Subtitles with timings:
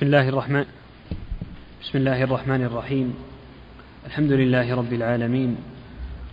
[0.00, 0.64] بسم الله الرحمن
[1.82, 3.14] بسم الله الرحمن الرحيم.
[4.06, 5.56] الحمد لله رب العالمين.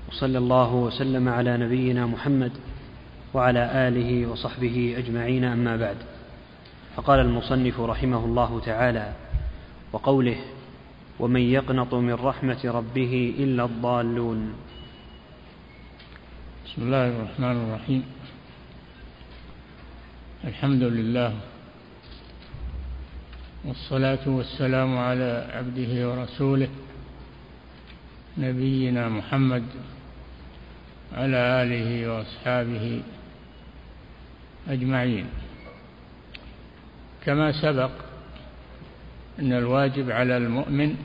[0.10, 2.52] وصلى الله وسلم على نبينا محمد
[3.34, 5.98] وعلى آله وصحبه أجمعين أما بعد.
[6.96, 9.14] فقال المصنف رحمه الله تعالى
[9.94, 10.38] وقوله
[11.20, 14.54] ومن يقنط من رحمة ربه إلا الضالون.
[16.66, 18.04] بسم الله الرحمن الرحيم.
[20.48, 21.57] الحمد لله
[23.66, 26.70] والصلاة والسلام على عبده ورسوله
[28.38, 29.64] نبينا محمد
[31.14, 33.02] على آله وأصحابه
[34.70, 35.26] أجمعين.
[37.26, 37.92] كما سبق
[39.40, 40.96] أن الواجب على المؤمن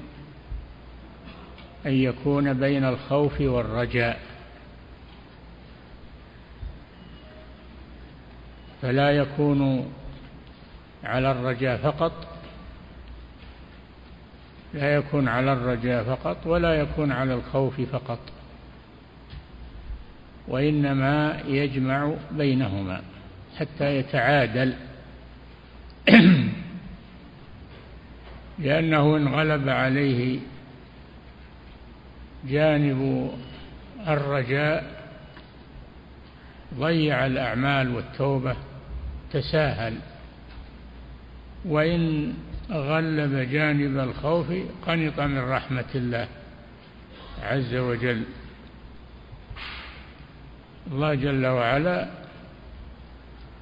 [1.86, 4.20] أن يكون بين الخوف والرجاء.
[8.82, 9.92] فلا يكون
[11.04, 12.31] على الرجاء فقط
[14.74, 18.18] لا يكون على الرجاء فقط ولا يكون على الخوف فقط
[20.48, 23.02] وإنما يجمع بينهما
[23.58, 24.74] حتى يتعادل.
[28.58, 30.38] لأنه إن غلب عليه
[32.48, 33.30] جانب
[34.08, 35.02] الرجاء
[36.74, 38.56] ضيع الأعمال والتوبة
[39.32, 39.94] تساهل.
[41.64, 42.34] وإن
[42.70, 44.46] غلب جانب الخوف
[44.86, 46.28] قنط من رحمة الله
[47.42, 48.22] عز وجل.
[50.92, 52.08] الله جل وعلا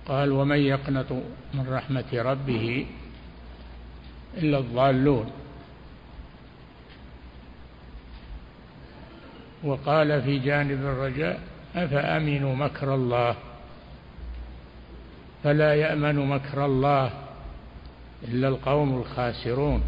[0.06, 1.12] قال ومن يقنط
[1.54, 2.86] من رحمة ربه
[4.36, 5.30] إلا الضالون.
[9.64, 11.40] وقال في جانب الرجاء
[11.76, 13.36] أفأمنوا مكر الله؟
[15.44, 17.29] فلا يأمن مكر الله
[18.24, 19.82] إلا القوم الخاسرون.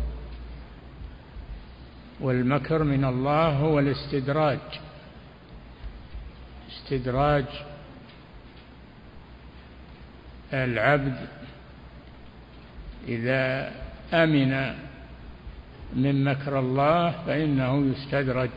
[2.20, 4.58] والمكر من الله هو الاستدراج.
[6.70, 7.44] استدراج
[10.52, 11.28] العبد
[13.08, 13.72] إذا
[14.12, 14.74] أمن
[15.96, 18.50] من مكر الله فإنه يستدرج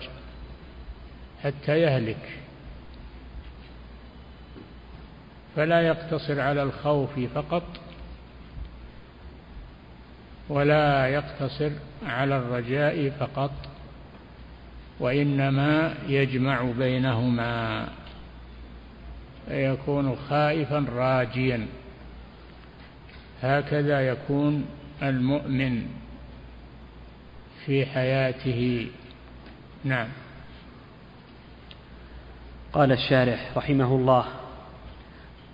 [1.44, 2.40] حتى يهلك.
[5.56, 7.64] فلا يقتصر على الخوف فقط
[10.50, 11.72] ولا يقتصر
[12.06, 13.52] على الرجاء فقط
[15.00, 17.88] وإنما يجمع بينهما
[19.48, 21.68] فيكون خائفا راجيا.
[23.42, 24.66] هكذا يكون
[25.04, 25.88] المؤمن
[27.66, 28.88] في حياته.
[29.84, 30.08] نعم.
[32.74, 34.26] قال الشارح رحمه الله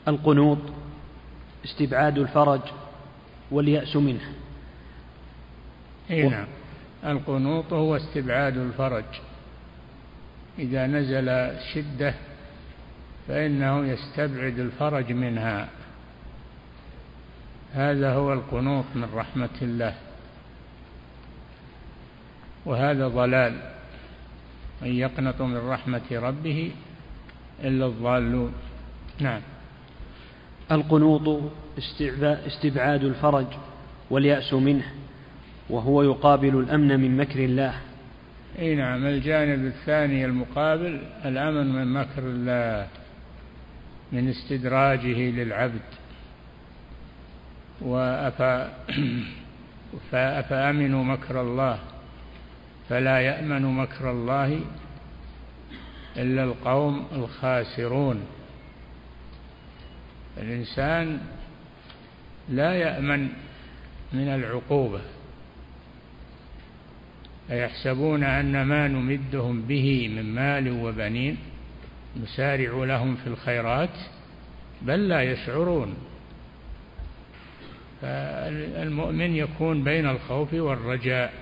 [0.07, 0.57] القنوط
[1.66, 2.62] استبعاد الفرج
[3.51, 4.41] واليأس منه.
[6.09, 6.47] إي نعم.
[7.06, 9.06] القنوط هو استبعاد الفرج.
[10.59, 12.13] إذا نزل شدة
[13.28, 15.69] فإنه يستبعد الفرج منها.
[17.73, 19.95] هذا هو القنوط من رحمة الله.
[22.66, 23.72] وهذا ضلال.
[24.81, 26.72] من يقنط من رحمة ربه
[27.63, 28.53] إلا الضالون.
[29.19, 29.41] نعم.
[30.72, 31.41] القنوط
[32.47, 33.47] استبعاد الفرج
[34.09, 35.00] واليأس منه.
[35.70, 37.74] وهو يقابل الأمن من مكر الله.
[38.60, 42.88] إي نعم الجانب الثاني المقابل الأمن من مكر الله
[44.12, 45.82] من استدراجه للعبد.
[47.82, 48.74] وأفا
[50.12, 51.80] فأفأمنوا مكر الله
[52.90, 54.60] فلا يأمن مكر الله
[56.18, 58.22] إلا القوم الخاسرون.
[60.38, 61.20] الإنسان
[62.50, 63.30] لا يأمن
[64.14, 65.02] من العقوبة.
[67.51, 71.38] أيحسبون أن ما نمدهم به من مال وبنين
[72.23, 73.97] نسارع لهم في الخيرات؟
[74.81, 75.94] بل لا يشعرون.
[78.01, 81.33] فالمؤمن يكون بين الخوف والرجاء.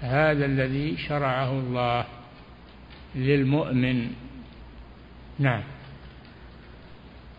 [0.00, 2.04] هذا الذي شرعه الله
[3.14, 4.10] للمؤمن.
[5.38, 5.62] نعم.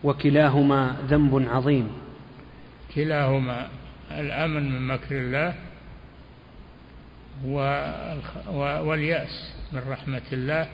[0.04, 1.88] وكلاهما ذنب عظيم.
[2.94, 3.68] كلاهما
[4.10, 5.54] الأمن من مكر الله
[8.84, 10.68] واليأس من رحمة الله.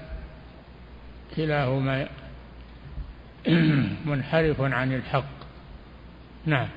[1.37, 2.09] كلاهما
[4.11, 5.41] منحرف عن الحق.
[6.47, 6.69] نعم.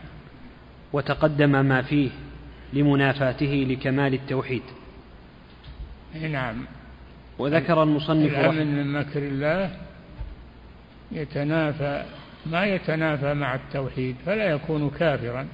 [0.93, 2.09] وتقدم ما فيه
[2.73, 4.63] لمنافاته لكمال التوحيد.
[6.21, 6.65] نعم.
[7.37, 9.71] وذكر المصنف الأمن من مكر الله
[11.11, 12.03] يتنافى
[12.45, 15.47] ما يتنافى مع التوحيد فلا يكون كافرا.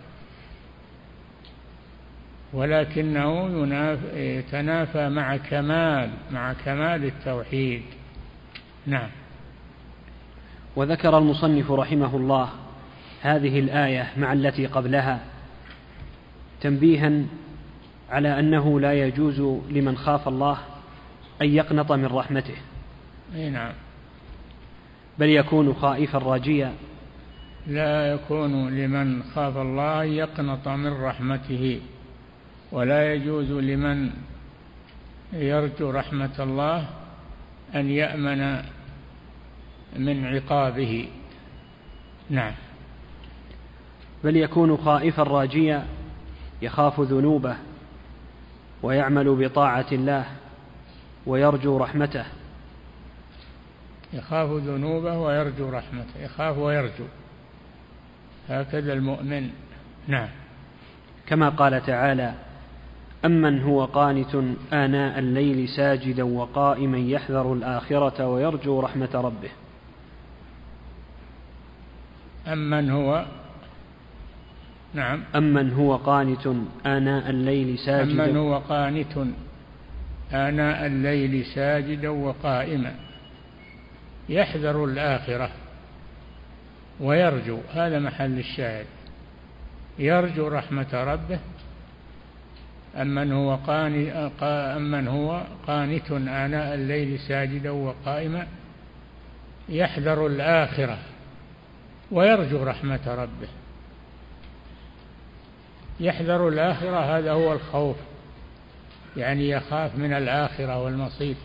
[2.54, 3.66] ولكنه
[4.16, 7.82] يتنافى مع كمال مع كمال التوحيد.
[8.86, 9.10] نعم.
[10.76, 12.50] وذكر المصنف رحمه الله
[13.22, 15.20] هذه الآية مع التي قبلها
[16.62, 17.24] تنبيها
[18.10, 20.58] على أنه لا يجوز لمن خاف الله
[21.42, 22.56] أن يقنط من رحمته.
[23.36, 23.74] أي نعم.
[25.20, 26.74] بل يكون خائفا راجيا.
[27.68, 31.82] لا يكون لمن خاف الله يقنط من رحمته.
[32.72, 34.12] ولا يجوز لمن
[35.34, 36.88] يرجو رحمة الله
[37.76, 38.64] أن يأمن
[39.96, 41.08] من عقابه.
[42.30, 42.54] نعم.
[44.24, 45.86] بل يكون خائفا راجيا
[46.62, 47.56] يخاف ذنوبه
[48.84, 50.26] ويعمل بطاعة الله
[51.26, 52.26] ويرجو رحمته.
[54.14, 56.20] يخاف ذنوبه ويرجو رحمته.
[56.20, 57.06] يخاف ويرجو.
[58.50, 59.50] هكذا المؤمن.
[60.08, 60.30] نعم.
[61.28, 62.34] كما قال تعالى
[63.26, 64.36] أمن هو قانت
[64.74, 69.50] آناء الليل ساجدا وقائما يحذر الآخرة ويرجو رحمة ربه.
[72.48, 73.26] أمن هو
[74.94, 75.24] نعم.
[75.36, 76.48] أمن هو قانت
[76.86, 78.26] آناء الليل ساجدا.
[78.26, 79.18] أمن هو قانت
[80.34, 82.96] آناء الليل ساجدا وقائما
[84.30, 85.52] يحذر الآخرة
[87.00, 87.58] ويرجو.
[87.74, 88.86] هذا محل الشاهد.
[90.00, 91.40] يرجو رحمة ربه
[93.02, 93.60] أمن هو
[94.42, 98.48] أمن هو قانت آناء الليل ساجدا وقائما
[99.70, 100.98] يحذر الآخرة
[102.12, 103.48] ويرجو رحمة ربه.
[106.00, 107.96] يحذر الآخرة هذا هو الخوف
[109.18, 111.36] يعني يخاف من الآخرة والمصير.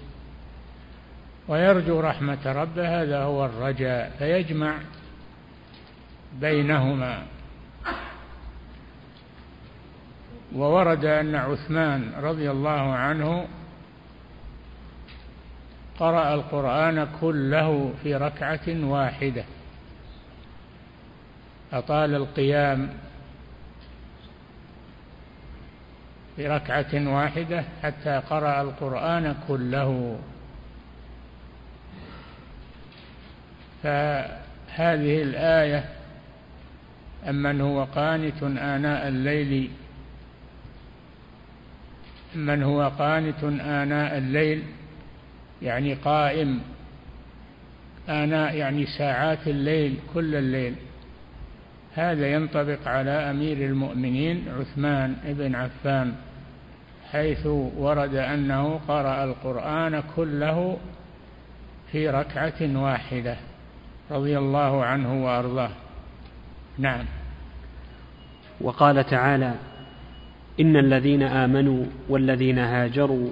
[1.49, 4.75] ويرجو رحمة ربه هذا هو الرجاء فيجمع
[6.41, 7.23] بينهما.
[10.55, 13.47] وورد أن عثمان رضي الله عنه
[15.99, 19.45] قرأ القرآن كله في ركعة واحدة.
[21.73, 22.89] أطال القيام
[26.37, 30.19] في ركعة واحدة حتى قرأ القرآن كله.
[33.83, 35.85] فهذه الآية
[37.29, 39.71] أمن هو قانت آناء الليل
[42.37, 44.63] من هو قانت آناء الليل
[45.63, 46.61] يعني قائم
[48.09, 50.75] آناء يعني ساعات الليل كل الليل.
[51.95, 56.15] هذا ينطبق على أمير المؤمنين عثمان بن عفان
[57.13, 57.47] حيث
[57.77, 60.77] ورد أنه قرأ القرآن كله
[61.93, 63.37] في ركعة واحدة
[64.11, 65.71] رضي الله عنه وأرضاه.
[66.79, 67.05] نعم.
[68.61, 69.55] وقال تعالى
[70.61, 73.31] إن الذين آمنوا والذين هاجروا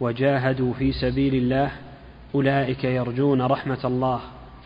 [0.00, 1.70] وجاهدوا في سبيل الله
[2.34, 4.20] أولئك يرجون رحمة الله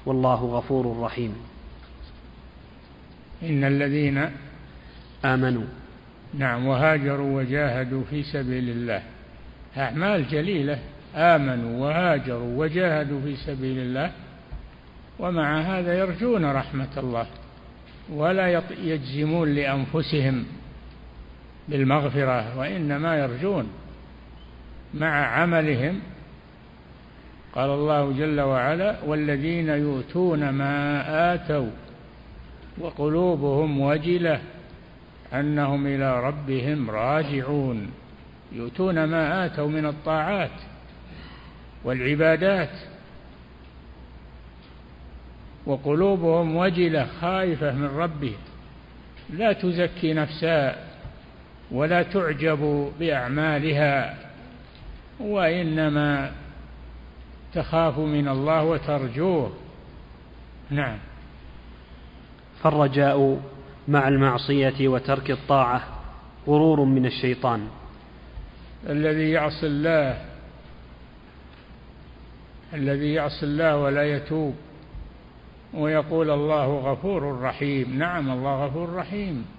[0.06, 1.35] والله غفور رحيم.
[3.43, 4.31] إن الذين
[5.25, 5.67] آمنوا.
[6.35, 9.03] نعم وهاجروا وجاهدوا في سبيل الله.
[9.77, 10.79] أعمال جليلة.
[11.15, 14.12] آمنوا وهاجروا وجاهدوا في سبيل الله
[15.19, 17.27] ومع هذا يرجون رحمة الله
[18.12, 20.45] ولا يجزمون لأنفسهم
[21.69, 23.69] بالمغفرة وإنما يرجون
[24.95, 26.00] مع عملهم.
[27.54, 31.71] قال الله جل وعلا والذين يؤتون ما آتوا
[32.78, 34.40] وقلوبهم وجلة
[35.33, 37.90] أنهم إلى ربهم راجعون.
[38.52, 40.50] يؤتون ما آتوا من الطاعات
[41.85, 42.71] والعبادات
[45.66, 48.38] وقلوبهم وجلة خائفة من ربهم
[49.31, 50.88] لا تزكي نفسها
[51.70, 54.16] ولا تعجب بأعمالها
[55.20, 56.32] وإنما
[57.54, 59.52] تخاف من الله وترجوه.
[60.70, 60.98] نعم.
[62.62, 63.40] فالرجاء
[63.88, 65.82] مع المعصية وترك الطاعة
[66.46, 67.68] غرور من الشيطان.
[68.88, 70.25] الذي يعصي الله
[72.75, 74.54] الذي يعصي الله ولا يتوب
[75.75, 77.98] ويقول الله غفور رحيم.
[77.98, 79.58] نعم الله غفور رحيم.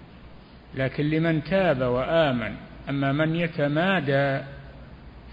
[0.75, 2.55] لكن لمن تاب وآمن
[2.89, 4.43] أما من يتمادى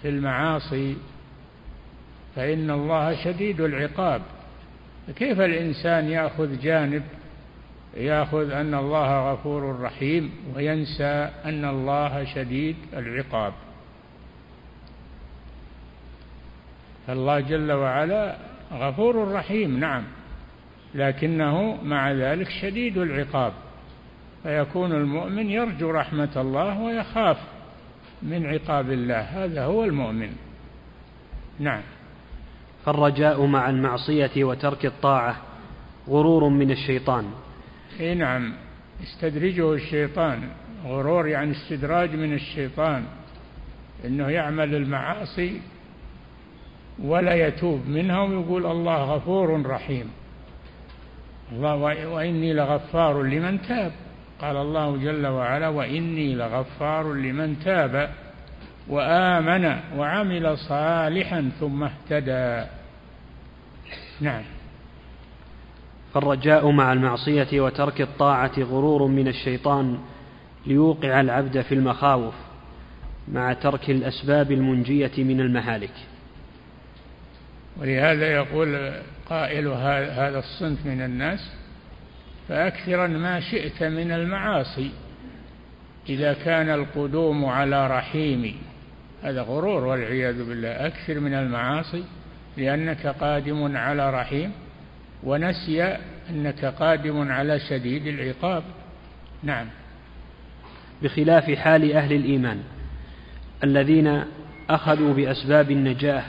[0.01, 0.97] في المعاصي
[2.35, 4.21] فإن الله شديد العقاب.
[5.15, 7.03] كيف الإنسان يأخذ جانب؟
[7.97, 13.53] يأخذ أن الله غفور رحيم وينسى أن الله شديد العقاب.
[17.07, 18.37] فالله جل وعلا
[18.73, 20.03] غفور رحيم نعم
[20.95, 23.53] لكنه مع ذلك شديد العقاب.
[24.47, 27.37] فيكون المؤمن يرجو رحمة الله ويخاف
[28.23, 29.19] من عقاب الله.
[29.19, 30.29] هذا هو المؤمن.
[31.59, 31.81] نعم.
[32.85, 35.37] فالرجاء مع المعصية وترك الطاعة
[36.09, 37.25] غرور من الشيطان.
[37.99, 38.53] إي نعم.
[39.01, 40.49] يستدرجه الشيطان.
[40.85, 43.03] غرور يعني استدراج من الشيطان.
[44.05, 45.61] إنه يعمل المعاصي
[47.03, 50.09] ولا يتوب منها ويقول الله غفور رحيم.
[51.51, 54.06] الله وإني لغفار لمن تاب.
[54.41, 58.09] قال الله جل وعلا وإني لغفار لمن تاب
[58.87, 62.67] وآمن وعمل صالحا ثم اهتدى.
[64.21, 64.43] نعم.
[66.13, 69.99] فالرجاء مع المعصية وترك الطاعة غرور من الشيطان
[70.65, 72.33] ليوقع العبد في المخاوف
[73.27, 75.93] مع ترك الأسباب المنجية من المهالك.
[77.77, 78.91] ولهذا يقول
[79.29, 81.56] قائل هذا الصنف من الناس
[82.49, 84.91] فأكثرا ما شئت من المعاصي.
[86.09, 88.55] إذا كان القدوم على رحيم
[89.23, 92.03] هذا غرور والعياذ بالله أكثر من المعاصي
[92.57, 94.51] لأنك قادم على رحيم
[95.23, 95.97] ونسي
[96.29, 98.63] أنك قادم على شديد العقاب.
[99.43, 99.67] نعم.
[101.03, 102.63] بخلاف حال أهل الإيمان
[103.63, 104.23] الذين
[104.69, 106.23] أخذوا بأسباب النجاة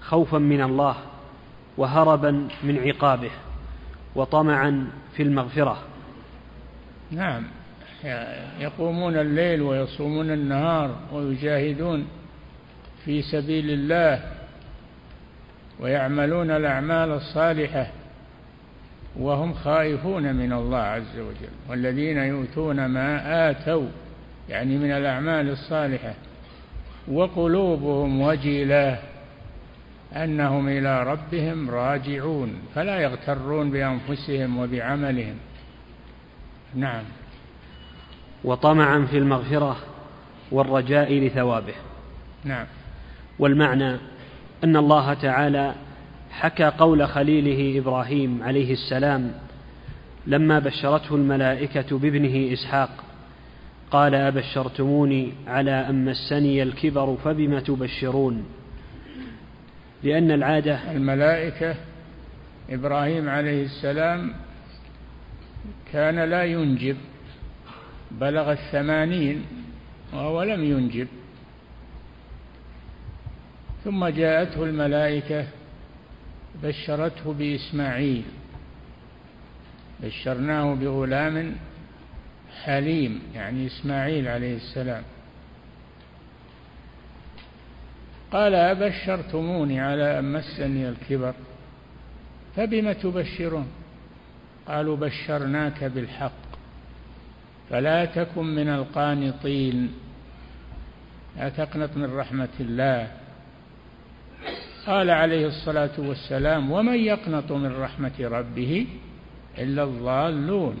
[0.00, 0.96] خوفا من الله
[1.76, 3.30] وهربا من عقابه
[4.14, 4.86] وطمعا
[5.18, 5.78] في المغفرة.
[7.10, 7.44] نعم.
[8.60, 12.08] يقومون الليل ويصومون النهار ويجاهدون
[13.04, 14.22] في سبيل الله
[15.80, 17.86] ويعملون الأعمال الصالحة
[19.16, 23.88] وهم خائفون من الله عز وجل والذين يؤتون ما آتوا
[24.48, 26.14] يعني من الأعمال الصالحة
[27.08, 28.98] وقلوبهم وجلة
[30.16, 35.36] أنهم إلى ربهم راجعون فلا يغترون بأنفسهم وبعملهم.
[36.74, 37.04] نعم.
[38.44, 39.76] وطمعا في المغفرة
[40.52, 41.74] والرجاء لثوابه.
[42.44, 42.66] نعم.
[43.38, 43.96] والمعنى
[44.64, 45.74] أن الله تعالى
[46.30, 49.32] حكى قول خليله إبراهيم عليه السلام
[50.26, 52.90] لما بشرته الملائكة بابنه إسحاق
[53.90, 58.44] قال أبشرتموني على أن مسني الكبر فبم تبشرون؟
[60.02, 61.74] لأن العادة الملائكة
[62.70, 64.34] إبراهيم عليه السلام
[65.92, 66.96] كان لا ينجب
[68.10, 69.44] بلغ الثمانين
[70.12, 71.08] وهو لم ينجب.
[73.84, 75.46] ثم جاءته الملائكة
[76.62, 78.24] بشرته بإسماعيل
[80.02, 81.56] بشرناه بغلام
[82.64, 85.02] حليم يعني إسماعيل عليه السلام.
[88.32, 91.34] قال أبشرتموني على أن مسني الكبر
[92.56, 93.66] فبم تبشرون؟
[94.68, 96.48] قالوا بشرناك بالحق
[97.70, 99.92] فلا تكن من القانطين.
[101.36, 103.10] لا تقنط من رحمة الله.
[104.86, 108.86] قال عليه الصلاة والسلام ومن يقنط من رحمة ربه
[109.58, 110.76] إلا الضالون.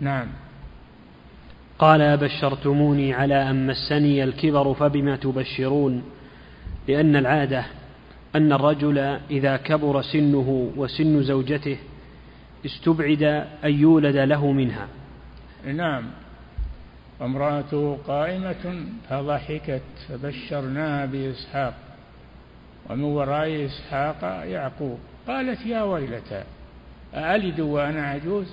[0.00, 0.43] نعم.
[1.78, 6.02] قال أبشرتموني على أن مسني الكبر فبما تبشرون
[6.88, 7.64] لأن العادة
[8.36, 8.98] أن الرجل
[9.30, 11.78] إذا كبر سنه وسن زوجته
[12.66, 13.22] استبعد
[13.64, 14.88] أن يولد له منها.
[15.66, 16.04] نعم.
[17.20, 21.74] وامرأته قائمة فضحكت فبشرناها بإسحاق.
[22.90, 24.98] ومن وراء إسحاق يعقوب.
[25.28, 26.42] قالت يا ويلتى
[27.14, 28.46] أألد وأنا عجوز؟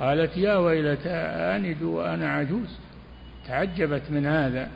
[0.00, 2.78] قالت يا ويلتى أألد وأنا عجوز.
[3.46, 4.70] تعجبت من هذا.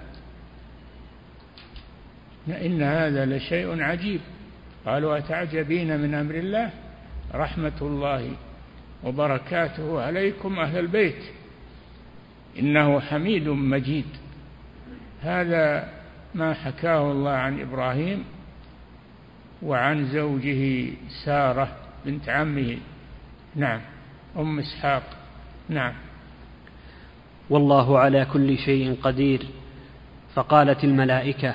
[2.48, 4.20] إن هذا لشيء عجيب.
[4.86, 6.70] قالوا أتعجبين من أمر الله؟
[7.34, 8.32] رحمة الله
[9.04, 11.22] وبركاته عليكم أهل البيت.
[12.58, 14.06] إنه حميد مجيد.
[15.22, 15.88] هذا
[16.34, 18.24] ما حكاه الله عن إبراهيم
[19.62, 20.90] وعن زوجه
[21.24, 21.76] سارة
[22.06, 22.78] بنت عمه.
[23.56, 23.80] نعم.
[24.38, 25.02] أم إسحاق.
[25.68, 25.92] نعم.
[27.50, 29.46] والله على كل شيء قدير
[30.34, 31.54] فقالت الملائكة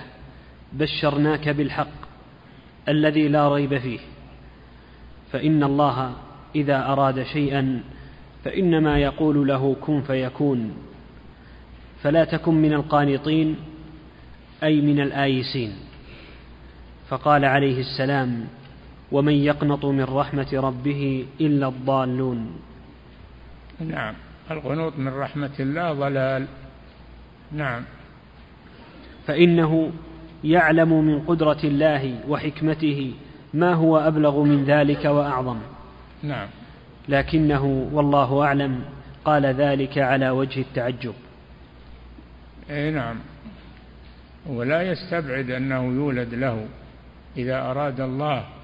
[0.73, 2.07] بشرناك بالحق
[2.87, 3.99] الذي لا ريب فيه.
[5.31, 6.13] فإن الله
[6.55, 7.83] إذا أراد شيئا
[8.43, 10.73] فإنما يقول له كن فيكون.
[12.03, 13.55] فلا تكن من القانطين
[14.63, 15.73] أي من الآيسين.
[17.09, 18.47] فقال عليه السلام
[19.11, 22.59] ومن يقنط من رحمة ربه إلا الضالون.
[23.79, 24.13] نعم.
[24.51, 26.45] القنوط من رحمة الله ضلال.
[27.51, 27.83] نعم.
[29.27, 29.91] فإنه
[30.43, 33.13] يعلم من قدرة الله وحكمته
[33.53, 35.57] ما هو أبلغ من ذلك وأعظم.
[36.23, 36.47] نعم.
[37.09, 38.81] لكنه والله أعلم
[39.25, 41.13] قال ذلك على وجه التعجب.
[42.69, 43.15] إي نعم.
[44.49, 46.67] ولا يستبعد أنه يولد له
[47.37, 48.56] إذا أراد الله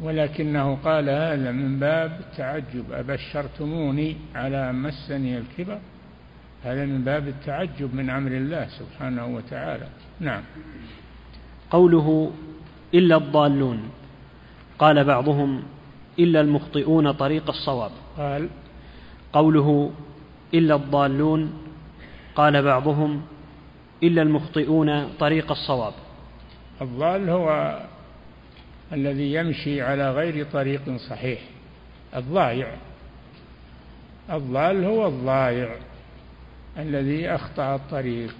[0.00, 2.92] ولكنه قال هذا من باب التعجب.
[2.92, 5.78] أبشرتموني على مسني الكبر؟
[6.64, 9.86] هذا من باب التعجب من أمر الله سبحانه وتعالى.
[10.20, 10.42] نعم.
[11.70, 12.32] قوله
[12.94, 13.90] إلا الضالون.
[14.78, 15.62] قال بعضهم
[16.18, 17.90] إلا المخطئون طريق الصواب.
[18.18, 18.48] قال
[19.32, 19.90] قوله
[20.54, 21.52] إلا الضالون
[22.34, 23.22] قال بعضهم
[24.02, 25.92] إلا المخطئون طريق الصواب.
[26.82, 27.78] الضال هو
[28.94, 31.40] الذي يمشي على غير طريق صحيح.
[32.16, 32.68] الضايع.
[34.32, 35.74] الضال هو الضايع
[36.78, 38.34] الذي أخطأ الطريق.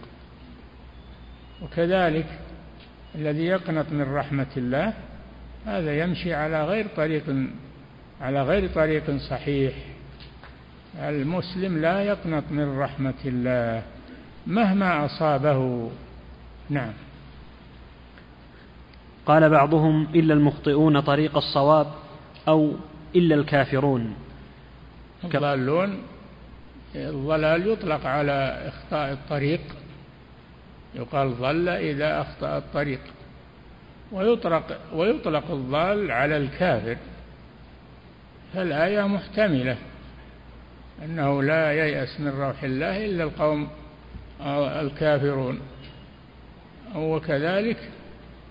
[1.62, 2.26] وكذلك
[3.14, 4.92] الذي يقنط من رحمة الله
[5.66, 7.25] هذا يمشي على غير طريق
[8.20, 9.73] على غير طريق صحيح.
[10.99, 13.82] المسلم لا يقنط من رحمة الله
[14.46, 15.90] مهما أصابه.
[16.70, 16.92] نعم.
[19.26, 21.86] قال بعضهم إلا المخطئون طريق الصواب
[22.48, 22.72] أو
[23.16, 24.14] إلا الكافرون.
[25.24, 25.98] الضالون
[26.94, 29.60] الضلال يطلق على إخطاء الطريق.
[30.94, 33.00] يقال ضل إذا أخطأ الطريق.
[34.12, 36.96] ويطلق ويطلق الضال على الكافر.
[38.54, 39.76] فالآية محتملة.
[41.04, 43.68] أنه لا ييأس من روح الله إلا القوم
[44.80, 45.60] الكافرون.
[46.96, 47.90] وكذلك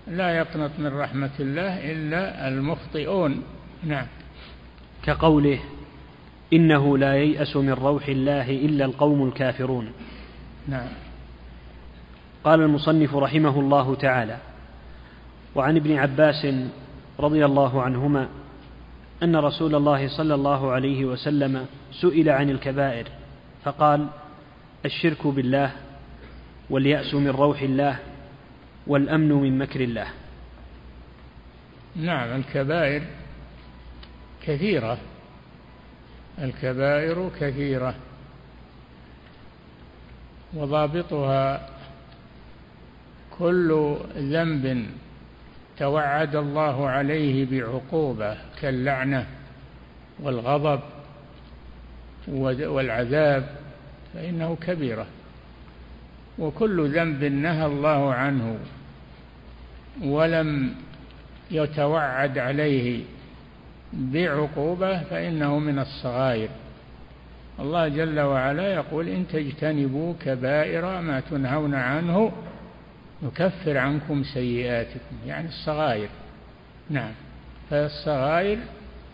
[0.08, 3.42] لا يقنط من رحمة الله إلا المخطئون.
[3.84, 4.06] نعم.
[5.02, 5.60] كقوله
[6.52, 9.92] إنه لا ييأس من روح الله إلا القوم الكافرون.
[10.68, 10.88] نعم.
[12.44, 14.38] قال المصنف رحمه الله تعالى
[15.54, 16.46] وعن ابن عباس
[17.20, 18.28] رضي الله عنهما
[19.22, 23.06] أن رسول الله صلى الله عليه وسلم سئل عن الكبائر
[23.64, 24.06] فقال
[24.84, 25.72] الشرك بالله
[26.70, 27.98] واليأس من روح الله
[28.86, 30.06] والأمن من مكر الله.
[31.96, 33.02] نعم الكبائر
[34.42, 34.98] كثيرة.
[36.38, 37.94] الكبائر كثيرة.
[40.54, 41.68] وضابطها
[43.38, 44.86] كل ذنب
[45.78, 49.26] توعد الله عليه بعقوبة كاللعنة
[50.22, 50.80] والغضب
[52.28, 53.48] والعذاب
[54.14, 55.06] فإنه كبيرة.
[56.38, 58.58] وكل ذنب نهى الله عنه
[60.02, 60.74] ولم
[61.50, 63.04] يتوعد عليه
[63.92, 66.48] بعقوبة فإنه من الصغائر.
[67.60, 72.32] الله جل وعلا يقول إن تجتنبوا كبائر ما تنهون عنه
[73.22, 76.08] نكفر عنكم سيئاتكم يعني الصغائر.
[76.90, 77.12] نعم
[77.70, 78.58] فالصغائر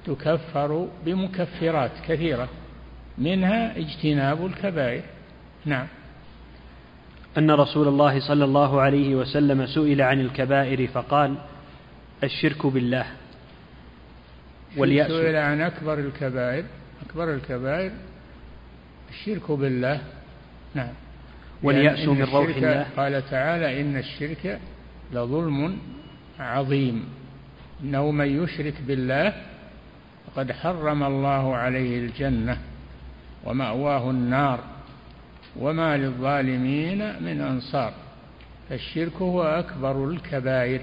[0.07, 2.49] تكفر بمكفرات كثيرة
[3.19, 5.03] منها اجتناب الكبائر.
[5.65, 5.87] نعم.
[7.39, 11.35] أن رسول الله صلى الله عليه وسلم سئل عن الكبائر فقال
[12.25, 13.07] الشرك بالله
[14.77, 15.09] واليأس.
[15.09, 16.65] سئل عن أكبر الكبائر
[17.07, 17.93] أكبر الكبائر
[19.11, 20.01] الشرك بالله.
[20.75, 20.93] نعم.
[21.63, 22.87] واليأس من روح الله.
[22.97, 24.61] قال تعالى إن الشرك
[25.13, 25.79] لظلم
[26.39, 27.05] عظيم.
[27.83, 29.35] إنه من يشرك بالله
[30.27, 32.59] فقد حرم الله عليه الجنة
[33.45, 34.61] ومأواه النار.
[35.57, 37.93] وما للظالمين من أنصار.
[38.69, 40.81] فالشرك هو أكبر الكبائر.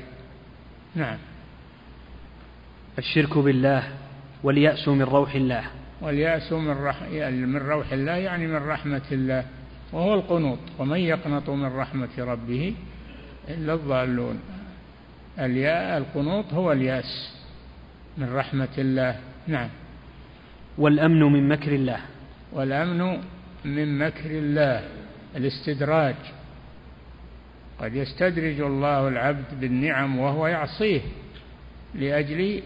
[0.96, 1.18] نعم.
[2.98, 3.84] الشرك بالله
[4.44, 5.64] واليأس من روح الله.
[6.02, 9.46] واليأس من, رح من روح الله يعني من رحمة الله
[9.94, 10.60] وهو القنوط.
[10.80, 12.74] ومن يقنط من رحمة ربه
[13.50, 14.40] إلا الضالون.
[15.40, 17.38] الياء القنوط هو اليأس
[18.18, 19.20] من رحمة الله.
[19.48, 19.70] نعم.
[20.78, 22.00] والأمن من مكر الله.
[22.54, 23.22] والأمن
[23.76, 24.84] من مكر الله
[25.36, 26.16] الاستدراج.
[27.80, 31.02] قد يستدرج الله العبد بالنعم وهو يعصيه
[31.96, 32.62] لأجل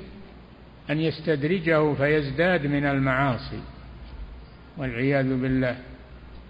[0.89, 3.59] أن يستدرجه فيزداد من المعاصي
[4.77, 5.77] والعياذ بالله.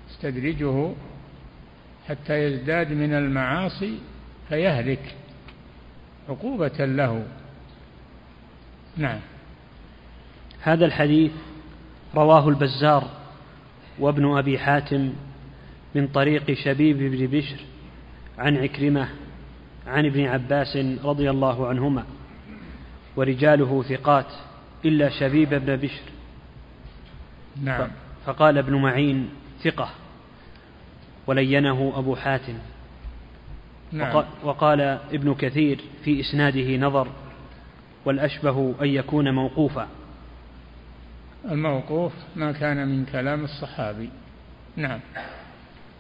[0.09, 0.93] يستدرجه
[2.09, 3.99] حتى يزداد من المعاصي
[4.49, 5.15] فيهلك
[6.29, 7.25] عقوبة له.
[8.97, 9.19] نعم.
[10.61, 11.31] هذا الحديث
[12.15, 13.20] رواه البزار
[13.99, 15.13] وابن أبي حاتم
[15.95, 17.57] من طريق شبيب بن بشر
[18.37, 19.09] عن عكرمة
[19.87, 22.03] عن ابن عباس رضي الله عنهما
[23.15, 24.25] ورجاله ثقات
[24.85, 26.01] إلا شبيب بن بشر.
[27.63, 27.87] نعم.
[28.25, 29.29] فقال ابن معين
[29.63, 29.89] ثقة
[31.27, 32.53] ولينه أبو حاتم.
[33.91, 34.23] نعم.
[34.43, 34.81] وقال
[35.13, 37.07] ابن كثير في إسناده نظر
[38.05, 39.87] والأشبه أن يكون موقوفا.
[41.45, 44.09] الموقوف ما كان من كلام الصحابي.
[44.75, 44.99] نعم.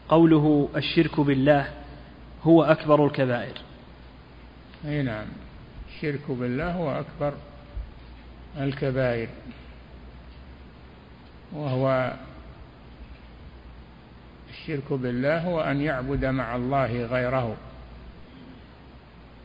[0.09, 1.67] قوله الشرك بالله
[2.43, 3.57] هو أكبر الكبائر.
[4.85, 5.25] أي نعم.
[5.89, 7.33] الشرك بالله هو أكبر
[8.57, 9.29] الكبائر.
[11.53, 12.13] وهو
[14.49, 17.55] الشرك بالله هو أن يعبد مع الله غيره.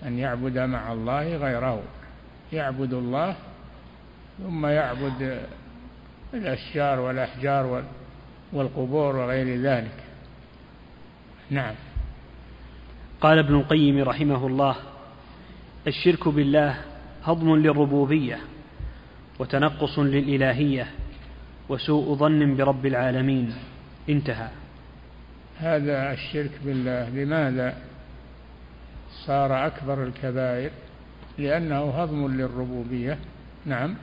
[0.07, 1.83] أن يعبد مع الله غيره.
[2.53, 3.37] يعبد الله
[4.39, 5.47] ثم يعبد
[6.35, 7.85] الأشجار والأحجار
[8.53, 10.05] والقبور وغير ذلك.
[11.51, 11.75] نعم.
[13.21, 14.77] قال ابن القيم رحمه الله
[15.87, 16.77] الشرك بالله
[17.25, 18.39] هضم للربوبية
[19.39, 20.87] وتنقص للإلهية
[21.69, 23.55] وسوء ظن برب العالمين.
[24.09, 24.49] انتهى.
[25.59, 27.77] هذا الشرك بالله لماذا
[29.27, 30.71] صار أكبر الكبائر؟
[31.39, 33.19] لأنه هضم للربوبية.
[33.67, 33.95] نعم.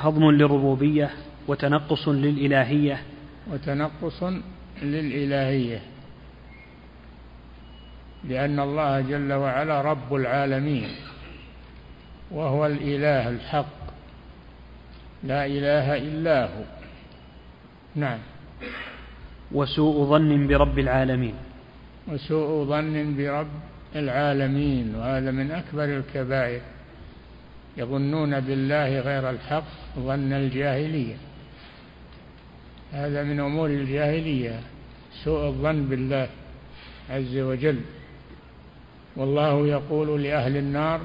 [0.00, 1.10] هضم للربوبية
[1.48, 3.02] وتنقص للإلهية.
[3.52, 4.22] وتنقص
[4.82, 5.80] للإلهية.
[8.24, 10.88] لأن الله جل وعلا رب العالمين
[12.30, 13.78] وهو الإله الحق.
[15.24, 16.64] لا إله إلا هو.
[17.94, 18.18] نعم.
[19.52, 21.34] وسوء ظن برب العالمين.
[22.08, 23.48] وسوء ظن برب
[23.96, 26.60] العالمين وهذا من أكبر الكبائر.
[27.78, 29.64] يظنون بالله غير الحق
[29.98, 31.16] ظن الجاهلية.
[32.92, 34.60] هذا من أمور الجاهلية
[35.24, 36.28] سوء الظن بالله
[37.10, 37.80] عز وجل.
[39.16, 41.00] والله يقول لأهل النار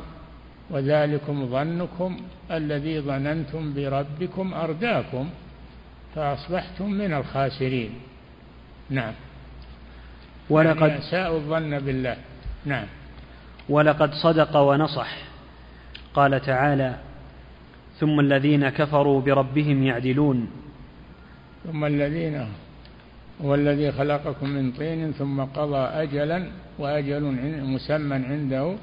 [0.69, 2.17] وذلكم ظنكم
[2.51, 5.29] الذي ظننتم بربكم أرداكم
[6.15, 7.91] فأصبحتم من الخاسرين.
[8.89, 9.13] نعم.
[10.49, 12.17] ولقد ساءوا الظن بالله.
[12.65, 12.87] نعم.
[13.69, 15.32] ولقد صدق ونصح.
[16.13, 16.95] قال تعالى
[17.99, 20.47] ثم الذين كفروا بربهم يعدلون.
[21.63, 22.47] ثم الذين
[23.43, 26.47] هو الذي خلقكم من طين ثم قضى أجلا
[26.79, 27.23] وأجل
[27.63, 28.75] مسمى عنده.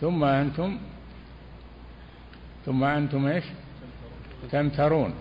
[0.00, 0.78] ثم أنتم
[2.66, 3.44] ثم أنتم إيش؟
[4.52, 5.12] تمترون.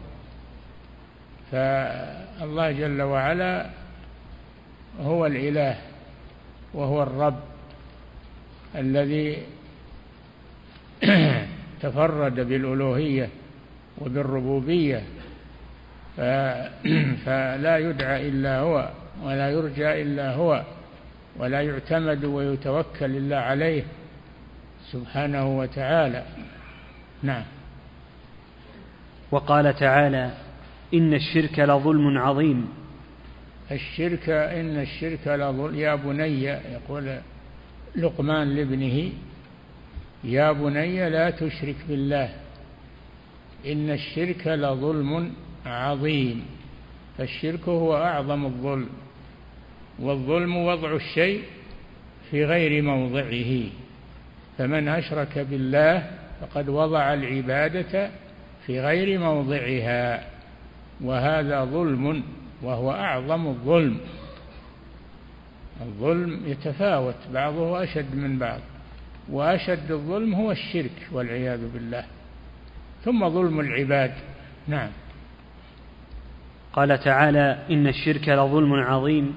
[1.52, 3.69] فالله جل وعلا
[5.02, 5.78] هو الإله
[6.74, 7.39] وهو الرب
[8.76, 9.38] الذي
[11.81, 13.29] تفرد بالألوهية
[14.01, 15.03] وبالربوبية
[17.25, 18.89] فلا يدعى إلا هو
[19.23, 20.63] ولا يرجى إلا هو
[21.37, 23.83] ولا يعتمد ويتوكل إلا عليه
[24.91, 26.23] سبحانه وتعالى.
[27.23, 27.43] نعم.
[29.31, 30.31] وقال تعالى
[30.93, 32.67] إن الشرك لظلم عظيم.
[33.71, 37.17] الشرك إن الشرك لظلم يا بني يقول
[37.95, 39.11] لقمان لابنه
[40.25, 42.29] يا بني لا تشرك بالله
[43.65, 45.33] إن الشرك لظلم
[45.65, 46.45] عظيم
[47.17, 48.89] فالشرك هو أعظم الظلم
[49.99, 51.41] والظلم وضع الشيء
[52.31, 53.69] في غير موضعه
[54.57, 56.11] فمن أشرك بالله
[56.41, 58.09] فقد وضع العبادة
[58.65, 60.27] في غير موضعها
[61.01, 62.23] وهذا ظلم
[62.61, 63.97] وهو أعظم الظلم
[65.81, 68.59] الظلم يتفاوت بعضه أشد من بعض
[69.29, 72.05] وأشد الظلم هو الشرك والعياذ بالله.
[73.03, 74.13] ثم ظلم العباد.
[74.67, 74.89] نعم.
[76.73, 79.35] قال تعالى إن الشرك لظلم عظيم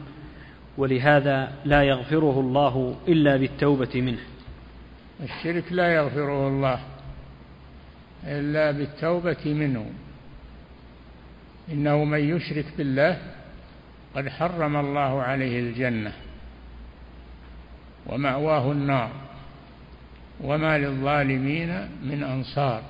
[0.78, 4.20] ولهذا لا يغفره الله إلا بالتوبة منه.
[5.22, 6.80] الشرك لا يغفره الله
[8.24, 9.90] إلا بالتوبة منه.
[11.72, 13.18] إنه من يشرك بالله
[14.14, 16.12] قد حرم الله عليه الجنة
[18.06, 19.27] ومأواه النار.
[20.40, 22.82] وما للظالمين من أنصار.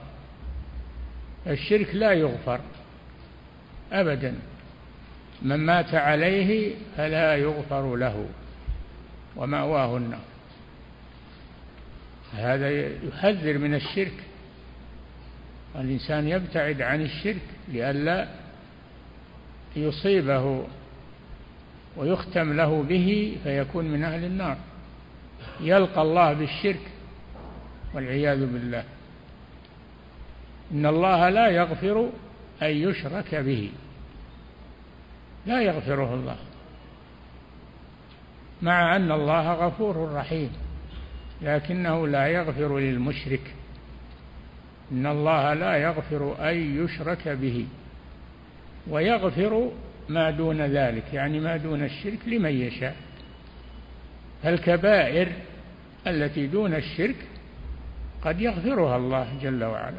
[1.47, 2.61] الشرك لا يغفر
[3.93, 4.35] أبدا.
[5.43, 8.27] من مات عليه فلا يغفر له
[9.37, 10.21] ومأواه النار.
[12.35, 12.71] هذا
[13.05, 14.13] يحذر من الشرك.
[15.77, 18.29] الإنسان يبتعد عن الشرك لئلا
[19.77, 20.65] يصيبه
[21.97, 24.57] ويختم له به فيكون من أهل النار.
[25.61, 26.81] يلقى الله بالشرك
[27.95, 28.85] والعياذ بالله.
[30.73, 32.11] إن الله لا يغفر
[32.63, 33.71] أن يشرك به.
[35.47, 36.37] لا يغفره الله.
[38.63, 40.51] مع أن الله غفور رحيم.
[41.43, 43.55] لكنه لا يغفر للمشرك.
[44.93, 47.67] إن الله لا يغفر أن يشرك به.
[48.91, 49.71] ويغفر
[50.09, 51.15] ما دون ذلك.
[51.15, 52.97] يعني ما دون الشرك لمن يشاء.
[54.45, 55.33] الكبائر
[56.07, 57.17] التي دون الشرك
[58.25, 59.99] قد يغفرها الله جل وعلا.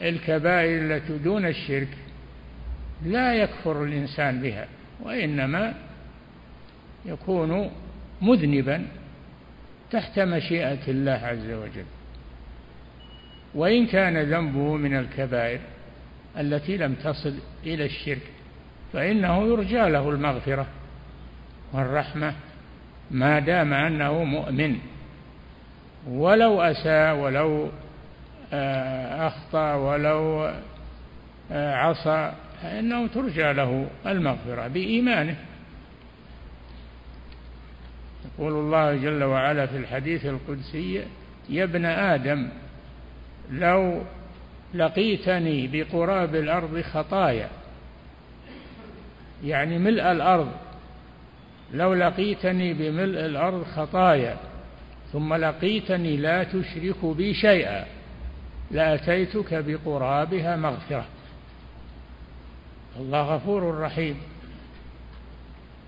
[0.00, 1.88] فالكبائر التي دون الشرك
[3.04, 4.66] لا يكفر الإنسان بها
[5.02, 5.74] وإنما
[7.06, 7.70] يكون
[8.22, 8.86] مذنبا
[9.90, 11.84] تحت مشيئة الله عز وجل.
[13.54, 15.60] وإن كان ذنبه من الكبائر
[16.38, 17.34] التي لم تصل
[17.66, 18.22] إلى الشرك
[18.92, 20.66] فإنه يرجى له المغفرة
[21.72, 22.34] والرحمة
[23.10, 24.78] ما دام أنه مؤمن
[26.08, 27.68] ولو أساء ولو
[28.52, 30.50] آه، أخطأ ولو
[31.52, 35.36] آه، عصى فإنه ترجى له المغفرة بإيمانه.
[38.24, 41.02] يقول الله جل وعلا في الحديث القدسي
[41.48, 42.48] يا ابن آدم
[43.50, 44.02] لو
[44.74, 47.48] لقيتني بقراب الأرض خطايا
[49.44, 50.52] يعني ملء الأرض
[51.74, 54.36] لو لقيتني بملء الأرض خطايا
[55.12, 57.84] ثم لقيتني لا تشرك بي شيئا
[58.70, 61.06] لأتيتك بقرابها مغفرة.
[63.00, 64.16] الله غفور رحيم.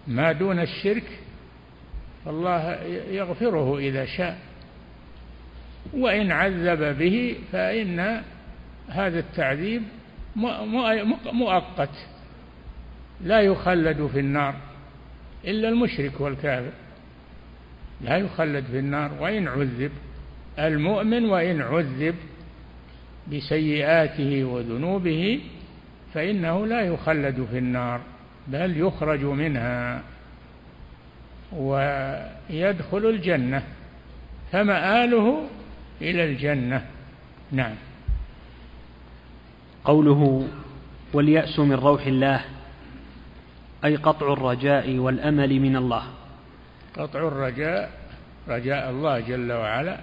[0.07, 1.05] ما دون الشرك
[2.25, 4.39] فالله يغفره إذا شاء.
[5.93, 8.23] وإن عذب به فإن
[8.89, 9.83] هذا التعذيب
[11.33, 11.95] مؤقت
[13.21, 14.55] لا يخلد في النار.
[15.45, 16.73] إلا المشرك والكافر
[18.01, 19.93] لا يخلد في النار وإن عذب
[20.59, 22.15] المؤمن وإن عذب
[23.33, 25.41] بسيئاته وذنوبه
[26.15, 28.01] فإنه لا يخلد في النار
[28.49, 30.03] بل يخرج منها
[31.53, 33.63] ويدخل الجنة.
[34.53, 35.47] فمآله
[36.03, 36.87] إلى الجنة.
[37.53, 37.75] نعم.
[39.85, 40.49] قوله
[41.13, 42.45] واليأس من روح الله
[43.85, 46.03] أي قطع الرجاء والأمل من الله.
[46.97, 47.91] قطع الرجاء
[48.49, 49.97] رجاء الله جل وعلا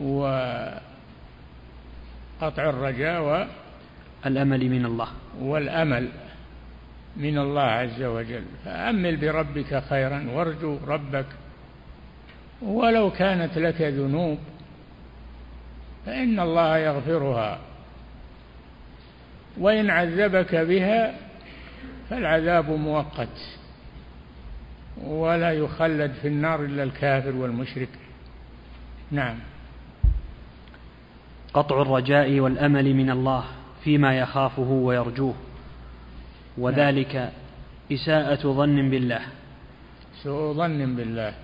[0.00, 0.80] وقطع
[2.42, 3.48] الرجاء
[4.24, 5.08] والأمل من الله.
[5.40, 6.08] والأمل
[7.16, 8.44] من الله عز وجل.
[8.64, 11.26] فأمل بربك خيرا وارجو ربك.
[12.62, 14.38] ولو كانت لك ذنوب
[16.06, 17.58] فإن الله يغفرها.
[19.58, 21.14] وإن عذبك بها
[22.12, 23.38] فالعذاب مؤقت
[25.04, 27.88] ولا يخلد في النار إلا الكافر والمشرك.
[29.10, 29.36] نعم.
[31.54, 33.44] قطع الرجاء والأمل من الله
[33.84, 35.34] فيما يخافه ويرجوه
[36.58, 37.30] وذلك نعم.
[37.92, 39.20] إساءة ظن بالله.
[40.22, 41.34] سوء ظن بالله.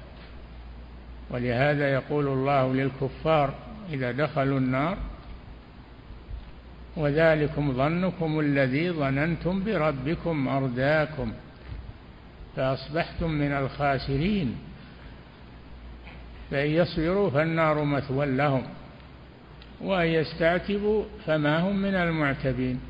[1.30, 3.54] ولهذا يقول الله للكفار
[3.92, 4.98] إذا دخلوا النار
[6.98, 11.32] وذلكم ظنكم الذي ظننتم بربكم أرداكم
[12.56, 14.56] فأصبحتم من الخاسرين.
[16.50, 18.62] فإن يصبروا فالنار مثوى لهم
[19.80, 22.80] وأن يستعتبوا فما هم من المعتبين.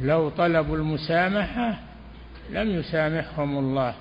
[0.00, 1.78] لو طلبوا المسامحة
[2.50, 3.94] لم يسامحهم الله.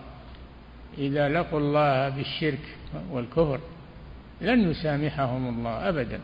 [0.97, 2.65] إذا لقوا الله بالشرك
[3.11, 3.59] والكفر
[4.41, 6.19] لن يسامحهم الله أبدا.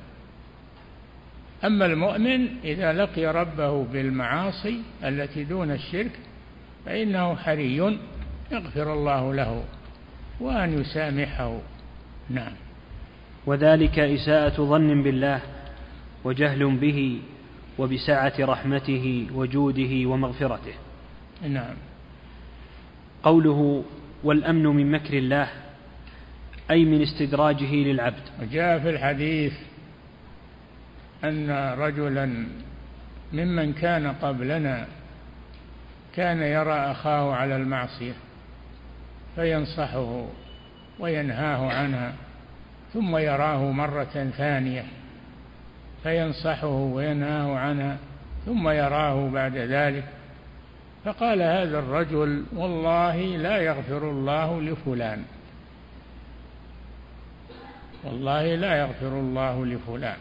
[1.65, 6.11] أما المؤمن إذا لقي ربه بالمعاصي التي دون الشرك
[6.85, 7.97] فإنه حري
[8.51, 9.63] يغفر الله له
[10.39, 11.59] وأن يسامحه.
[12.29, 12.51] نعم.
[13.45, 15.41] وذلك إساءة ظن بالله
[16.23, 17.19] وجهل به
[17.77, 20.73] وبسعة رحمته وجوده ومغفرته.
[21.49, 21.75] نعم.
[23.23, 23.83] قوله
[24.23, 25.47] والأمن من مكر الله
[26.71, 28.23] أي من استدراجه للعبد.
[28.41, 29.53] وجاء في الحديث
[31.23, 32.45] أن رجلا
[33.33, 34.87] ممن كان قبلنا
[36.15, 38.13] كان يرى أخاه على المعصية
[39.35, 40.25] فينصحه
[40.99, 42.13] وينهاه عنها
[42.93, 44.83] ثم يراه مرة ثانية
[46.03, 47.97] فينصحه وينهاه عنها
[48.45, 50.03] ثم يراه بعد ذلك.
[51.05, 55.23] فقال هذا الرجل والله لا يغفر الله لفلان
[58.03, 60.17] والله لا يغفر الله لفلان.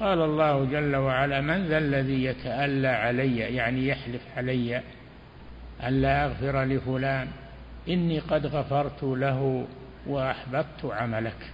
[0.00, 4.82] قال الله جل وعلا من ذا الذي يتألى علي يعني يحلف علي
[5.86, 7.28] ألا أغفر لفلان.
[7.88, 9.66] إني قد غفرت له
[10.06, 11.52] وأحببت عملك.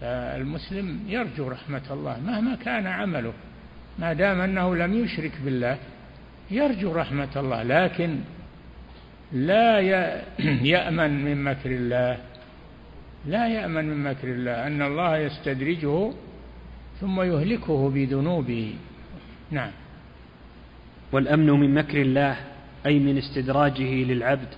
[0.00, 2.20] فالمسلم يرجو رحمة الله.
[2.20, 3.32] مهما كان عمله
[3.98, 5.78] ما دام أنه لم يشرك بالله
[6.50, 7.62] يرجو رحمة الله.
[7.62, 8.18] لكن
[9.32, 9.80] لا
[10.62, 12.18] يأمن من مكر الله.
[13.26, 16.12] لا يأمن من مكر الله أن الله يستدرجه
[17.00, 18.74] ثم يهلكه بذنوبه.
[19.50, 19.70] نعم.
[21.12, 22.36] والأمن من مكر الله
[22.86, 24.48] أي من استدراجه للعبد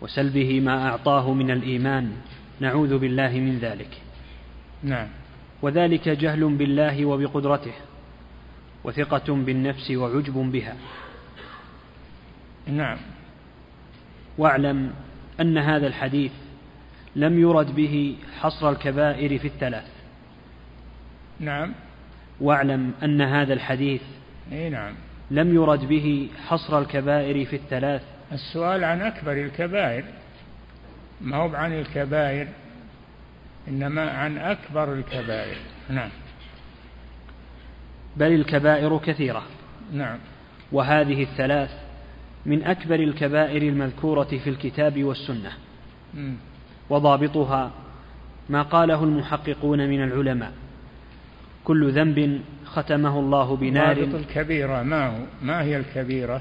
[0.00, 2.12] وسلبه ما أعطاه من الإيمان.
[2.60, 3.98] نعوذ بالله من ذلك.
[4.82, 5.08] نعم.
[5.62, 7.74] وذلك جهل بالله وبقدرته
[8.84, 10.76] وثقة بالنفس وعجب بها.
[12.66, 12.98] نعم.
[14.38, 14.92] واعلم
[15.40, 16.32] أن هذا الحديث
[17.16, 19.88] لم يرد به حصر الكبائر في الثلاث.
[21.40, 21.74] نعم.
[22.40, 24.02] واعلم أن هذا الحديث
[24.52, 24.94] إي نعم.
[25.30, 28.02] لم يرد به حصر الكبائر في الثلاث.
[28.32, 30.04] السؤال عن أكبر الكبائر.
[31.20, 32.48] ما هو عن الكبائر؟
[33.68, 35.56] إنما عن أكبر الكبائر.
[35.88, 36.10] نعم.
[38.16, 39.42] بل الكبائر كثيرة.
[39.92, 40.18] نعم.
[40.72, 41.70] وهذه الثلاث
[42.46, 45.52] من أكبر الكبائر المذكورة في الكتاب والسنة.
[46.14, 46.34] م.
[46.90, 47.70] وضابطها
[48.48, 50.52] ما قاله المحققون من العلماء.
[51.64, 54.04] كل ذنب ختمه الله بنار.
[54.04, 56.40] ضابط الكبيرة ما هو؟ ما هي الكبيرة؟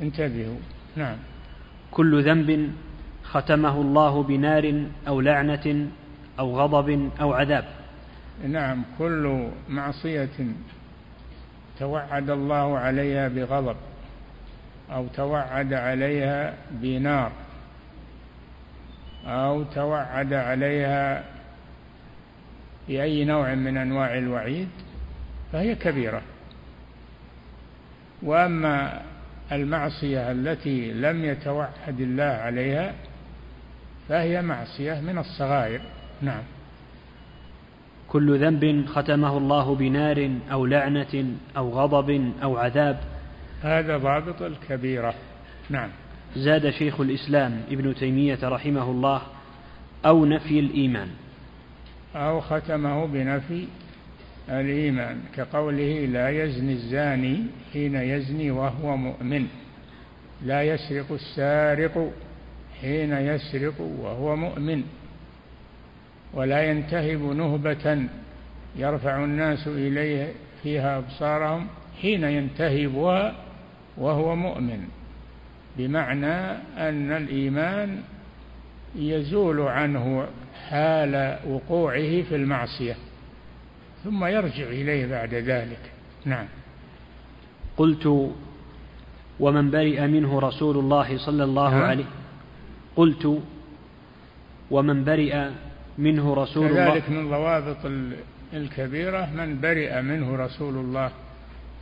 [0.00, 0.58] انتبهوا.
[0.96, 1.16] نعم.
[1.90, 2.72] كل ذنب
[3.24, 5.86] ختمه الله بنار أو لعنة
[6.38, 7.64] أو غضب أو عذاب.
[8.48, 10.28] نعم كل معصية
[11.78, 13.76] توعد الله عليها بغضب
[14.92, 17.32] أو توعد عليها بنار.
[19.26, 21.24] أو توعد عليها
[22.88, 24.68] بأي نوع من أنواع الوعيد
[25.52, 26.22] فهي كبيرة.
[28.22, 29.02] وأما
[29.52, 32.94] المعصية التي لم يتوعد الله عليها
[34.08, 35.80] فهي معصية من الصغائر.
[36.22, 36.42] نعم.
[38.08, 41.24] كل ذنب ختمه الله بنار أو لعنة
[41.56, 43.00] أو غضب أو عذاب.
[43.62, 45.14] هذا ضابط الكبيرة.
[45.70, 45.90] نعم.
[46.36, 49.22] زاد شيخ الإسلام ابن تيمية رحمه الله
[50.06, 51.08] أو نفي الإيمان.
[52.14, 53.64] أو ختمه بنفي
[54.48, 59.46] الإيمان كقوله لا يزني الزاني حين يزني وهو مؤمن
[60.44, 62.12] لا يسرق السارق
[62.80, 64.82] حين يسرق وهو مؤمن
[66.34, 68.06] ولا ينتهب نهبة
[68.76, 71.66] يرفع الناس إليه فيها أبصارهم
[72.02, 73.34] حين ينتهبها
[73.98, 74.88] وهو مؤمن.
[75.78, 76.36] بمعنى
[76.88, 78.02] أن الإيمان
[78.96, 80.26] يزول عنه
[80.68, 82.96] حال وقوعه في المعصية
[84.04, 85.90] ثم يرجع إليه بعد ذلك.
[86.24, 86.46] نعم.
[87.76, 88.32] قلت
[89.40, 92.04] ومن برئ منه رسول الله صلى الله عليه
[92.96, 93.42] قلت
[94.70, 95.48] ومن برئ
[95.98, 96.90] منه رسول الله.
[96.90, 97.76] كذلك من ضوابط
[98.52, 101.10] الكبيرة من برئ منه رسول الله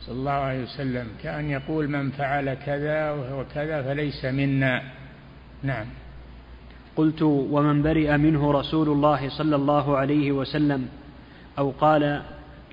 [0.01, 4.83] صلى الله عليه وسلم كأن يقول من فعل كذا وكذا فليس منا.
[5.63, 5.85] نعم.
[6.95, 10.87] قلت ومن برئ منه رسول الله صلى الله عليه وسلم
[11.57, 12.21] أو قال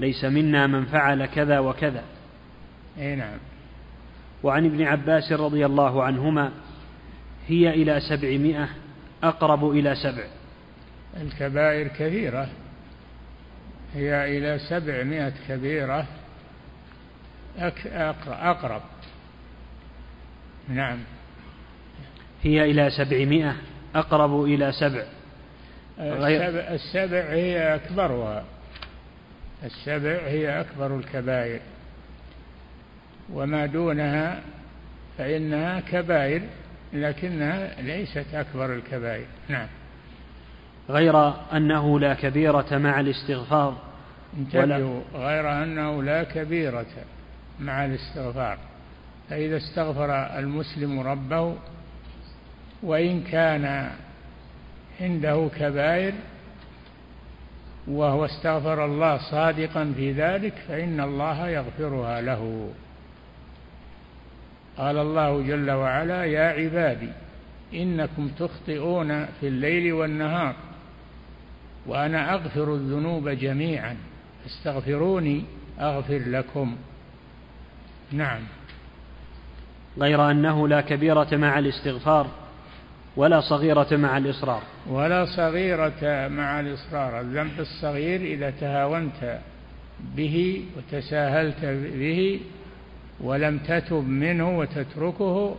[0.01, 2.03] ليس منا من فعل كذا وكذا.
[2.99, 3.39] إي نعم.
[4.43, 6.53] وعن ابن عباس رضي الله عنهما
[7.49, 8.69] هي إلى سبعمائة
[9.23, 10.25] أقرب إلى سبع.
[11.23, 12.49] الكبائر كثيرة.
[13.95, 16.07] هي إلى سبعمائة كبيرة.
[18.29, 18.83] أقرب
[20.69, 20.99] نعم.
[22.43, 23.57] هي إلى سبعمائة
[23.95, 25.05] أقرب إلى سبع.
[25.99, 28.45] السبع, السبع هي أكبرها.
[29.65, 31.61] السبع هي أكبر الكبائر.
[33.33, 34.41] وما دونها
[35.19, 36.43] فإنها كبائر
[36.93, 39.27] لكنها ليست أكبر الكبائر.
[39.49, 39.67] نعم.
[40.89, 43.77] غير أنه لا كبيرة مع الاستغفار.
[44.39, 46.87] انتبهوا غير أنه لا كبيرة.
[47.61, 48.59] مع الاستغفار.
[49.31, 51.55] فإذا استغفر المسلم ربه
[52.83, 53.91] وإن كان
[55.01, 56.15] عنده كبائر
[57.89, 62.71] وهو استغفر الله صادقا في ذلك فإن الله يغفرها له.
[64.77, 67.11] قال الله جل وعلا يا عبادي
[67.75, 70.55] إنكم تخطئون في الليل والنهار
[71.87, 73.97] وأنا أغفر الذنوب جميعا
[74.45, 75.45] فاستغفروني
[75.81, 76.77] أغفر لكم.
[78.13, 78.41] نعم.
[79.99, 82.27] غير أنه لا كبيرة مع الاستغفار
[83.17, 84.63] ولا صغيرة مع الإصرار.
[84.87, 87.21] ولا صغيرة مع الإصرار.
[87.21, 89.41] الذنب الصغير إذا تهاونت
[90.17, 91.65] به وتساهلت
[91.99, 92.41] به
[93.21, 95.57] ولم تتب منه وتتركه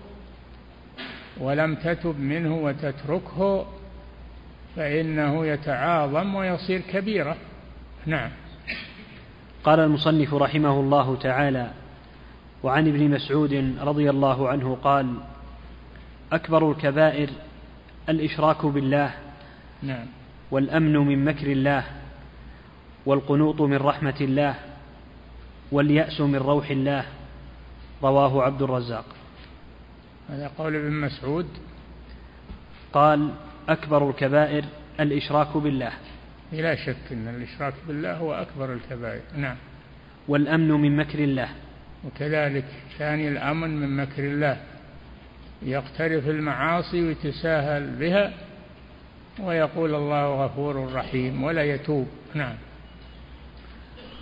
[1.37, 3.65] ولم تتب منه وتتركه
[4.75, 7.35] فإنه يتعاظم ويصير كبيرة.
[8.05, 8.29] نعم.
[9.63, 11.71] قال المصنف رحمه الله تعالى
[12.63, 15.15] وعن ابن مسعود رضي الله عنه قال
[16.31, 17.29] أكبر الكبائر
[18.09, 19.13] الإشراك بالله
[19.83, 20.05] نعم.
[20.51, 21.83] والأمن من مكر الله
[23.05, 24.55] والقنوط من رحمة الله
[25.71, 27.05] واليأس من روح الله.
[28.03, 29.05] رواه عبد الرزاق.
[30.29, 31.47] هذا قول ابن مسعود.
[32.93, 33.33] قال
[33.69, 34.65] أكبر الكبائر
[34.99, 35.91] الإشراك بالله.
[36.51, 39.21] لا شك أن الإشراك بالله هو أكبر الكبائر.
[39.35, 39.55] نعم.
[40.27, 41.49] والأمن من مكر الله.
[42.07, 42.65] وكذلك
[42.97, 44.57] ثاني الأمن من مكر الله.
[45.61, 48.33] يقترف المعاصي ويتساهل بها
[49.39, 52.07] ويقول الله غفور رحيم ولا يتوب.
[52.33, 52.55] نعم.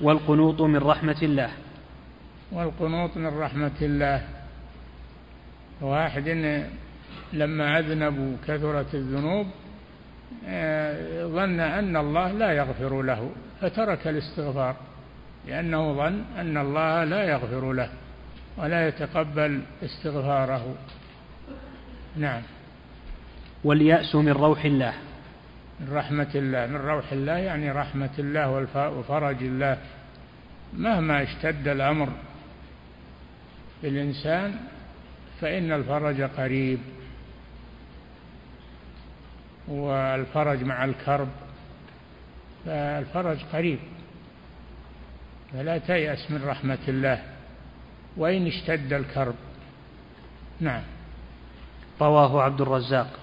[0.01, 1.49] والقنوط من رحمة الله.
[2.51, 4.27] والقنوط من رحمة الله.
[5.81, 6.27] واحد
[7.33, 9.47] لما أذنبوا كثرت الذنوب
[10.47, 13.31] آه، ظن أن الله لا يغفر له
[13.61, 14.75] فترك الاستغفار.
[15.47, 17.89] لأنه ظن أن الله لا يغفر له
[18.57, 20.75] ولا يتقبل استغفاره.
[22.15, 22.41] نعم.
[23.63, 24.93] واليأس من روح الله.
[25.79, 26.65] من رحمة الله.
[26.65, 29.77] من روح الله يعني رحمة الله وفرج الله.
[30.73, 32.09] مهما اشتد الأمر
[33.83, 34.55] بالإنسان
[35.41, 36.79] فإن الفرج قريب
[39.67, 41.29] والفرج مع الكرب
[42.65, 43.79] فالفرج قريب.
[45.55, 47.21] فلا تيأس من رحمة الله.
[48.17, 49.35] وإن اشتد الكرب.
[50.59, 50.81] نعم.
[52.01, 53.19] رواه عبد الرزاق.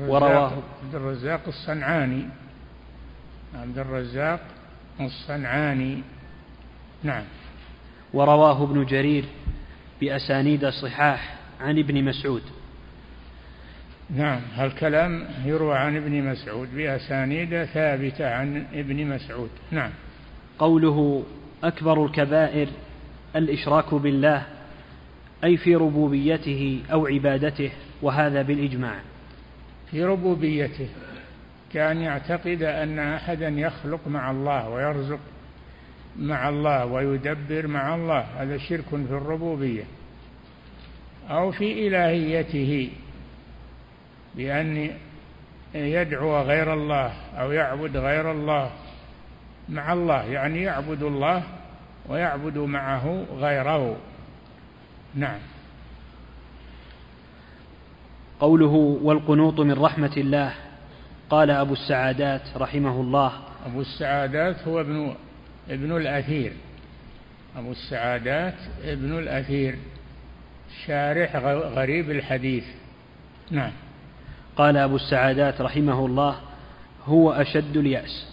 [0.00, 2.24] ورواه عبد الرزاق الصنعاني.
[3.54, 4.40] عبد الرزاق
[5.00, 6.02] الصنعاني.
[7.02, 7.24] نعم.
[8.14, 9.24] ورواه ابن جرير
[10.00, 12.42] بأسانيد صحاح عن ابن مسعود.
[14.10, 14.40] نعم.
[14.54, 19.50] هالكلام يروى عن ابن مسعود بأسانيد ثابتة عن ابن مسعود.
[19.70, 19.90] نعم.
[20.58, 21.24] قوله
[21.64, 22.68] أكبر الكبائر
[23.36, 24.46] الإشراك بالله
[25.44, 27.70] أي في ربوبيته أو عبادته
[28.02, 28.94] وهذا بالإجماع.
[29.90, 30.88] في ربوبيته
[31.72, 35.20] كأن يعتقد أن أحدا يخلق مع الله ويرزق
[36.18, 39.84] مع الله ويدبر مع الله هذا شرك في الربوبية.
[41.30, 42.90] أو في إلهيته
[44.34, 44.90] بأن
[45.74, 48.70] يدعو غير الله أو يعبد غير الله.
[49.72, 51.42] مع الله يعني يعبد الله
[52.08, 53.96] ويعبد معه غيره.
[55.14, 55.38] نعم.
[58.40, 60.54] قوله والقنوط من رحمة الله
[61.30, 63.32] قال أبو السعادات رحمه الله.
[63.66, 65.14] أبو السعادات هو ابن
[65.70, 66.52] ابن الأثير.
[67.56, 68.54] أبو السعادات
[68.84, 69.78] ابن الأثير
[70.86, 71.36] شارح
[71.76, 72.64] غريب الحديث.
[73.50, 73.72] نعم.
[74.56, 76.36] قال أبو السعادات رحمه الله
[77.06, 78.31] هو أشد اليأس.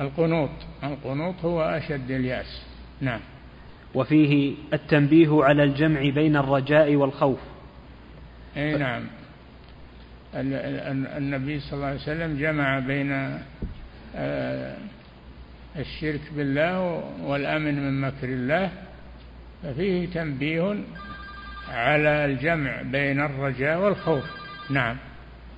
[0.00, 0.50] القنوط.
[0.84, 2.62] القنوط هو أشد اليأس.
[3.00, 3.20] نعم.
[3.94, 7.38] وفيه التنبيه على الجمع بين الرجاء والخوف.
[8.56, 9.04] إي نعم.
[10.34, 13.38] النبي صلى الله عليه وسلم جمع بين
[14.16, 14.76] آه،
[15.76, 18.70] الشرك بالله والأمن من مكر الله.
[19.62, 20.76] ففيه تنبيه
[21.68, 24.24] على الجمع بين الرجاء والخوف.
[24.70, 24.96] نعم.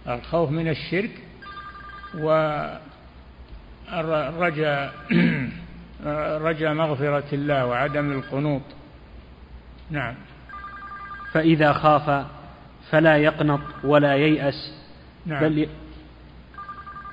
[0.08, 1.10] الخوف من الشرك
[3.92, 4.92] والرجاء
[6.42, 8.62] رجاء مغفرة الله وعدم القنوط.
[9.90, 10.14] نعم.
[11.32, 12.26] فإذا خاف
[12.90, 14.74] فلا يقنط ولا ييأس
[15.26, 15.40] نعم.
[15.40, 15.68] بل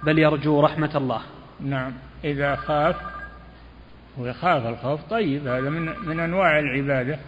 [0.04, 1.22] بل يرجو رحمة الله.
[1.60, 1.94] نعم.
[2.24, 2.96] إذا خاف
[4.18, 7.20] ويخاف الخوف طيب هذا من من أنواع العبادة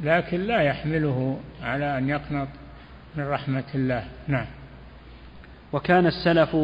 [0.00, 2.48] لكن لا يحمله على أن يقنط
[3.16, 4.04] من رحمة الله.
[4.28, 4.46] نعم.
[5.72, 6.56] وكان السلف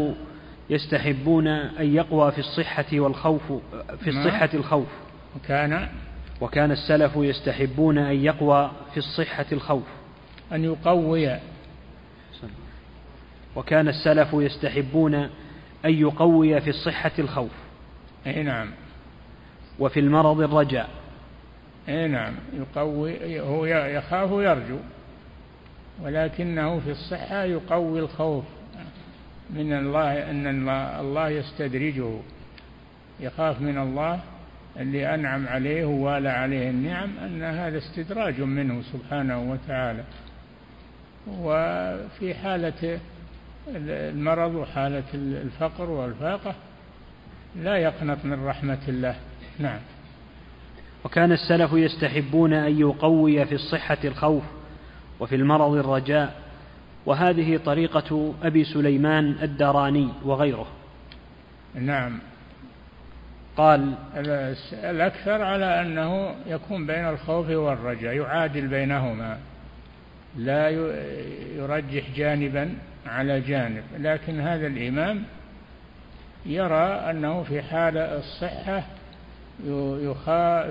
[0.71, 3.53] يستحبون أن يقوى في الصحة والخوف
[4.05, 4.27] في نعم.
[4.27, 4.89] الصحة الخوف.
[5.37, 5.89] وكان
[6.41, 9.83] وكان السلف يستحبون أن يقوى في الصحة الخوف.
[10.53, 11.37] أن يقوي.
[13.57, 15.31] وكان السلف يستحبون أن
[15.85, 17.53] يقوي في الصحة الخوف.
[18.27, 18.71] أي نعم.
[19.79, 20.89] وفي المرض الرجاء.
[21.89, 22.35] أي نعم.
[22.53, 24.79] يقوي هو يخاف ويرجو
[26.03, 28.45] ولكنه في الصحة يقوي الخوف.
[29.55, 30.69] من الله أن
[31.01, 32.11] الله يستدرجه.
[33.21, 34.21] يخاف من الله
[34.77, 40.05] اللي أنعم عليه ووالى عليه النعم أن هذا استدراج منه سبحانه وتعالى.
[41.29, 42.99] وفي حالة
[43.77, 46.55] المرض وحالة الفقر والفاقة
[47.57, 49.15] لا يقنط من رحمة الله.
[49.59, 49.81] نعم.
[51.05, 54.43] وكان السلف يستحبون أن يقوي في الصحة الخوف
[55.21, 56.35] وفي المرض الرجاء
[57.07, 60.67] وهذه طريقة أبي سليمان الداراني وغيره.
[61.75, 62.19] نعم.
[63.57, 63.95] قال
[64.73, 69.39] الأكثر على أنه يكون بين الخوف والرجاء يعادل بينهما
[70.37, 70.71] لا
[71.57, 72.75] يرجح جانبا
[73.07, 73.83] على جانب.
[73.99, 75.23] لكن هذا الإمام
[76.47, 78.83] يرى أنه في حال الصحة
[80.03, 80.69] يخا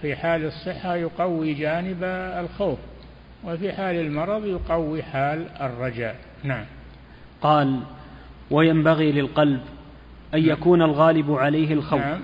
[0.00, 2.04] في حال الصحة يقوي جانب
[2.40, 2.78] الخوف.
[3.46, 6.16] وفي حال المرض يقوي حال الرجاء.
[6.44, 6.64] نعم.
[7.42, 7.80] قال
[8.50, 9.60] وينبغي للقلب
[10.34, 10.50] أن نعم.
[10.50, 12.00] يكون الغالب عليه الخوف.
[12.00, 12.20] نعم.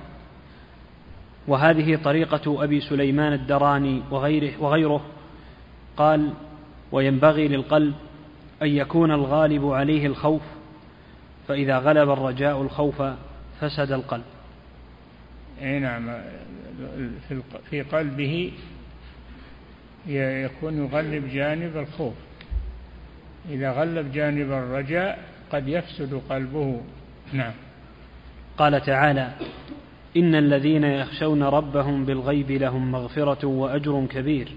[1.48, 5.04] وهذه طريقة أبي سليمان الدراني وغيره, وغيره.
[5.96, 6.32] قال
[6.92, 7.94] وينبغي للقلب
[8.62, 10.42] أن يكون الغالب عليه الخوف
[11.48, 13.02] فإذا غلب الرجاء الخوف
[13.60, 14.24] فسد القلب.
[15.62, 16.22] أي نعم.
[17.70, 18.52] في قلبه
[20.06, 22.14] يكون يغلب جانب الخوف.
[23.50, 25.18] إذا غلب جانب الرجاء
[25.52, 26.80] قد يفسد قلبه.
[27.32, 27.52] نعم.
[28.58, 29.32] قال تعالى
[30.16, 34.52] إن الذين يخشون ربهم بالغيب لهم مغفرة وأجر كبير.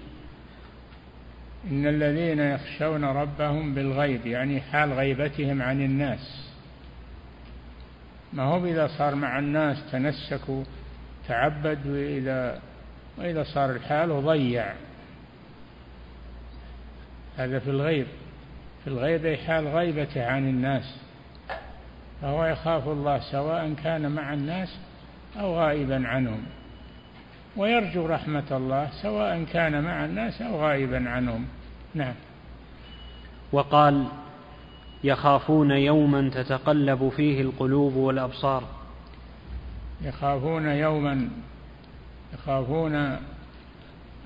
[1.70, 6.52] إن الذين يخشون ربهم بالغيب يعني حال غيبتهم عن الناس.
[8.32, 10.64] ما هو إذا صار مع الناس تنسك
[11.28, 12.60] تعبد وإذا
[13.18, 14.72] وإذا صار الحال وضيع
[17.36, 18.06] هذا في الغيب.
[18.84, 20.96] في الغيب أي حال غيبته عن الناس.
[22.22, 24.78] فهو يخاف الله سواء كان مع الناس
[25.40, 26.42] أو غائبا عنهم.
[27.56, 31.46] ويرجو رحمة الله سواء كان مع الناس أو غائبا عنهم.
[31.94, 32.14] نعم.
[33.52, 34.06] وقال
[35.04, 38.64] يخافون يوما تتقلب فيه القلوب والأبصار.
[40.02, 41.28] يخافون يوما
[42.34, 42.94] يخافون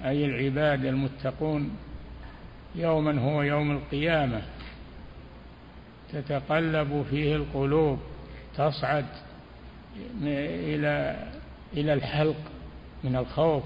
[0.05, 1.71] أي العباد المتقون
[2.75, 4.43] يوما هو يوم القيامة.
[6.13, 7.99] تتقلب فيه القلوب
[8.57, 9.07] تصعد
[10.23, 11.27] إلى
[11.73, 12.37] إلى الحلق
[13.05, 13.63] من الخوف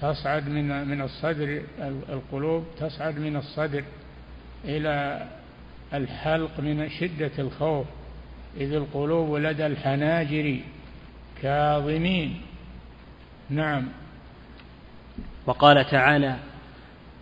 [0.00, 1.62] تصعد من من الصدر
[2.08, 3.84] القلوب تصعد من الصدر
[4.64, 5.26] إلى
[5.94, 7.86] الحلق من شدة الخوف.
[8.56, 10.60] إذ القلوب لدى الحناجر
[11.42, 12.40] كاظمين.
[13.50, 13.88] نعم.
[15.46, 16.36] وقال تعالى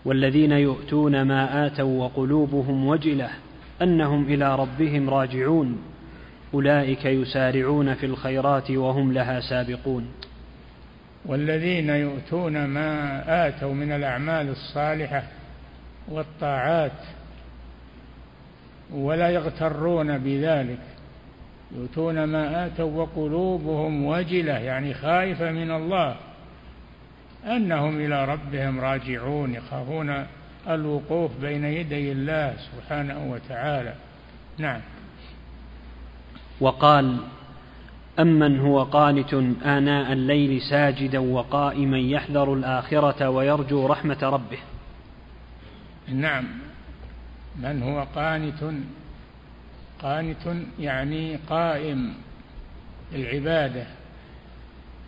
[0.04, 3.30] والذين يؤتون ما آتوا وقلوبهم وجلة
[3.82, 5.82] أنهم إلى ربهم راجعون.
[6.54, 10.08] أولئك يسارعون في الخيرات وهم لها سابقون.
[11.26, 15.22] والذين يؤتون ما آتوا من الأعمال الصالحة
[16.08, 17.00] والطاعات
[18.92, 20.78] ولا يغترون بذلك.
[21.76, 26.16] يؤتون ما آتوا وقلوبهم وجلة يعني خائفة من الله.
[27.46, 30.26] أنهم إلى ربهم راجعون يخافون
[30.68, 33.94] الوقوف بين يدي الله سبحانه وتعالى.
[34.58, 34.80] نعم.
[36.60, 37.16] وقال
[38.18, 39.34] أمن هو قانت
[39.64, 44.58] آناء الليل ساجدا وقائما يحذر الآخرة ويرجو رحمة ربه.
[46.08, 46.44] نعم.
[47.56, 48.74] من هو قانت؟
[50.02, 52.14] قانت يعني قائم
[53.14, 53.86] العبادة.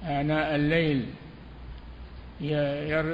[0.05, 1.07] آناء الليل
[2.41, 3.05] ير...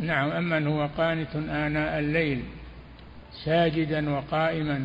[0.00, 2.42] نعم أمن هو قانت آناء الليل
[3.44, 4.84] ساجدا وقائما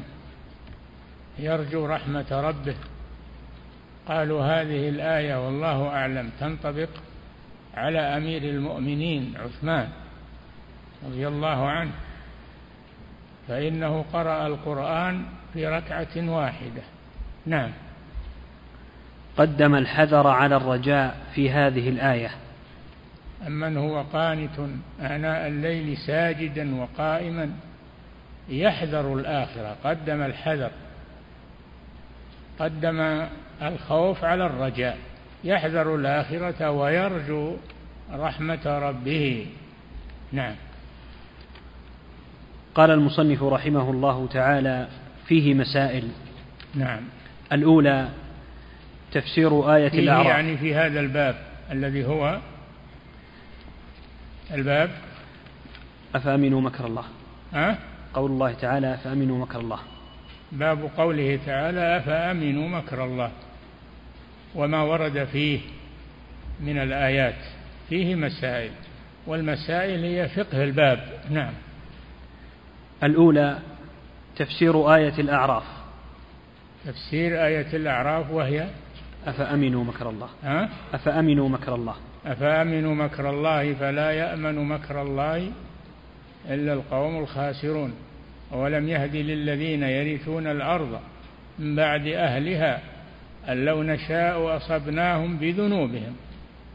[1.39, 2.75] يرجو رحمة ربه.
[4.07, 6.89] قالوا هذه الآية والله أعلم تنطبق
[7.73, 9.89] على أمير المؤمنين عثمان
[11.05, 11.91] رضي الله عنه
[13.47, 16.81] فإنه قرأ القرآن في ركعة واحدة.
[17.45, 17.71] نعم.
[19.37, 22.46] قدم الحذر على الرجاء في هذه الآية.
[23.47, 24.59] أمن هو قانت
[25.01, 27.51] آناء الليل ساجدا وقائما
[28.49, 30.71] يحذر الآخرة قدم الحذر
[32.59, 33.25] قدم
[33.61, 34.97] الخوف على الرجاء
[35.43, 37.55] يحذر الآخرة ويرجو
[38.13, 39.45] رحمة ربه.
[40.31, 40.55] نعم.
[42.75, 44.87] قال المصنف رحمه الله تعالى
[45.27, 46.07] فيه مسائل.
[46.75, 47.01] نعم.
[47.51, 48.09] الأولى
[49.11, 50.25] تفسير آية الأعراف.
[50.25, 51.35] يعني في هذا الباب
[51.71, 52.39] الذي هو
[54.53, 54.89] الباب.
[56.15, 57.03] أفأمنوا مكر الله؟
[57.53, 57.77] أه؟
[58.13, 59.79] قول الله تعالى أفأمنوا مكر الله.
[60.51, 63.31] باب قوله تعالى أفأمنوا مكر الله
[64.55, 65.59] وما ورد فيه
[66.59, 67.43] من الآيات.
[67.89, 68.71] فيه مسائل
[69.27, 70.99] والمسائل هي فقه الباب.
[71.29, 71.53] نعم.
[73.03, 73.59] الأولى
[74.35, 75.63] تفسير آية الأعراف.
[76.85, 78.67] تفسير آية الأعراف وهي
[79.27, 81.95] أفأمنوا مكر الله؟ ها؟ أفأمنوا مكر الله؟
[82.27, 85.51] أفأمنوا مكر الله فلا يأمن مكر الله
[86.49, 87.93] إلا القوم الخاسرون؟
[88.51, 90.99] ولم يهد للذين يرثون الأرض
[91.59, 92.79] من بعد أهلها
[93.49, 96.15] أن لو نشاء أصبناهم بذنوبهم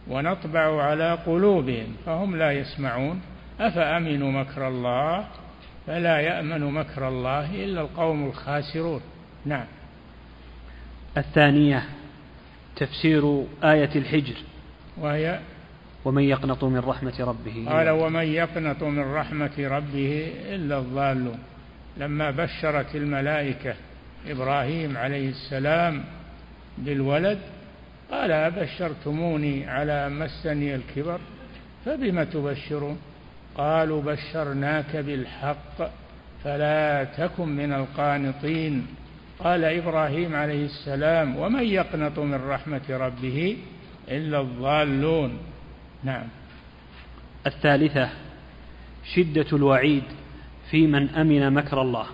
[0.08, 3.20] ونطبع على قلوبهم فهم لا يسمعون.
[3.60, 5.26] أفأمنوا مكر الله
[5.86, 9.00] فلا يأمن مكر الله إلا القوم الخاسرون؟
[9.44, 9.66] نعم.
[11.16, 11.82] الثانية
[12.76, 14.36] تفسير آية الحجر.
[14.96, 15.38] وهي
[16.04, 21.38] ومن يقنط من رحمة ربه قال ومن يقنط من رحمة ربه إلا الضالون
[21.96, 23.74] لما بشرت الملائكة
[24.28, 26.04] إبراهيم عليه السلام
[26.78, 27.38] بالولد
[28.10, 31.20] قال أبشرتموني على مسني الكبر
[31.84, 32.98] فبم تبشرون؟
[33.56, 35.90] قالوا بشرناك بالحق
[36.44, 38.86] فلا تكن من القانطين.
[39.38, 43.56] قال إبراهيم عليه السلام ومن يقنط من رحمة ربه
[44.08, 45.38] إلا الضالون.
[46.04, 46.26] نعم.
[47.46, 48.10] الثالثة
[49.14, 50.02] شدة الوعيد
[50.70, 52.06] في من أمن مكر الله.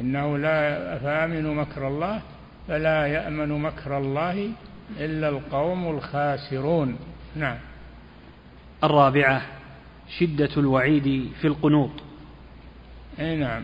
[0.00, 2.20] إنه لا فآمنوا مكر الله
[2.68, 4.50] فلا يأمن مكر الله
[5.00, 6.96] إلا القوم الخاسرون.
[7.36, 7.58] نعم.
[8.84, 9.42] الرابعة
[10.18, 11.90] شدة الوعيد في القنوط.
[13.20, 13.62] إي نعم.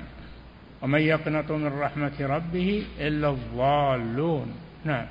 [0.82, 4.54] ومن يقنط من رحمة ربه إلا الضالون.
[4.84, 5.06] نعم.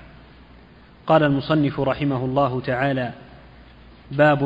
[1.07, 3.13] قال المصنف رحمه الله تعالى
[4.11, 4.43] باب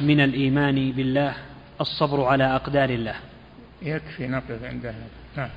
[0.00, 1.34] من الإيمان بالله
[1.80, 3.14] الصبر على أقدار الله.
[3.82, 5.08] يكفي نقف عند هذا.
[5.36, 5.50] نعم.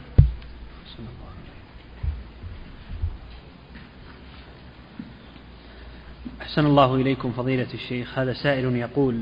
[6.41, 8.20] أحسن الله إليكم فضيلة الشيخ.
[8.20, 9.22] هذا سائل يقول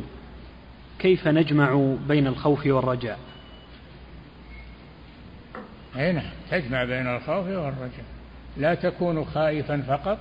[1.00, 3.20] كيف نجمع بين الخوف والرجاء؟
[5.96, 8.06] أي نعم تجمع بين الخوف والرجاء.
[8.58, 10.20] لا تكون خائفا فقط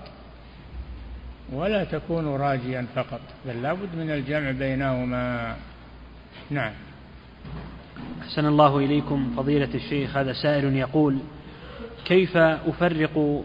[1.55, 5.57] ولا تكون راجيا فقط بل لابد من الجمع بينهما.
[6.51, 6.73] نعم.
[8.23, 11.19] أحسن الله إليكم فضيلة الشيخ هذا سائل يقول
[12.05, 13.45] كيف أفرق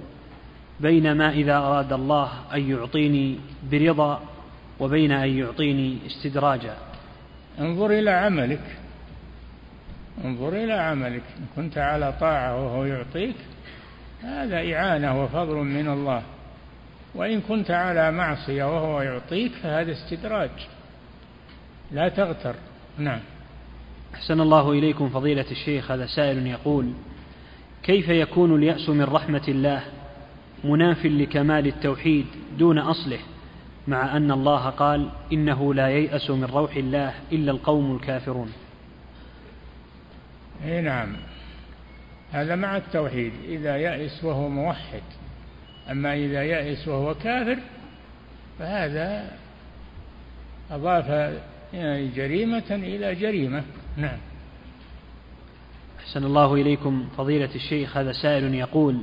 [0.80, 3.40] بين ما إذا أراد الله أن يعطيني
[3.72, 4.22] برضا
[4.80, 6.76] وبين أن يعطيني استدراجا؟
[7.60, 8.78] انظر إلى عملك.
[10.26, 11.24] انظر إلى عملك.
[11.40, 13.36] إن كنت على طاعة وهو يعطيك
[14.24, 16.24] هذا إعانة وفضل من الله.
[17.16, 20.50] وإن كنت على معصية وهو يعطيك فهذا استدراج.
[21.92, 22.56] لا تغتر.
[22.98, 23.20] نعم.
[24.14, 26.94] أحسن الله إليكم فضيلة الشيخ هذا سائل يقول
[27.84, 29.84] كيف يكون اليأس من رحمة الله
[30.64, 32.26] مناف لكمال التوحيد
[32.58, 33.20] دون أصله
[33.88, 38.52] مع أن الله قال إنه لا ييأس من روح الله إلا القوم الكافرون؟
[40.66, 41.16] اي نعم.
[42.32, 43.34] هذا مع التوحيد.
[43.48, 45.02] إذا يأس وهو موحد.
[45.92, 47.60] أما إذا يأس وهو كافر
[48.60, 49.32] فهذا
[50.72, 51.36] أضاف
[52.16, 53.64] جريمة إلى جريمة.
[53.98, 54.18] نعم.
[56.00, 59.02] أحسن الله إليكم فضيلة الشيخ هذا سائل يقول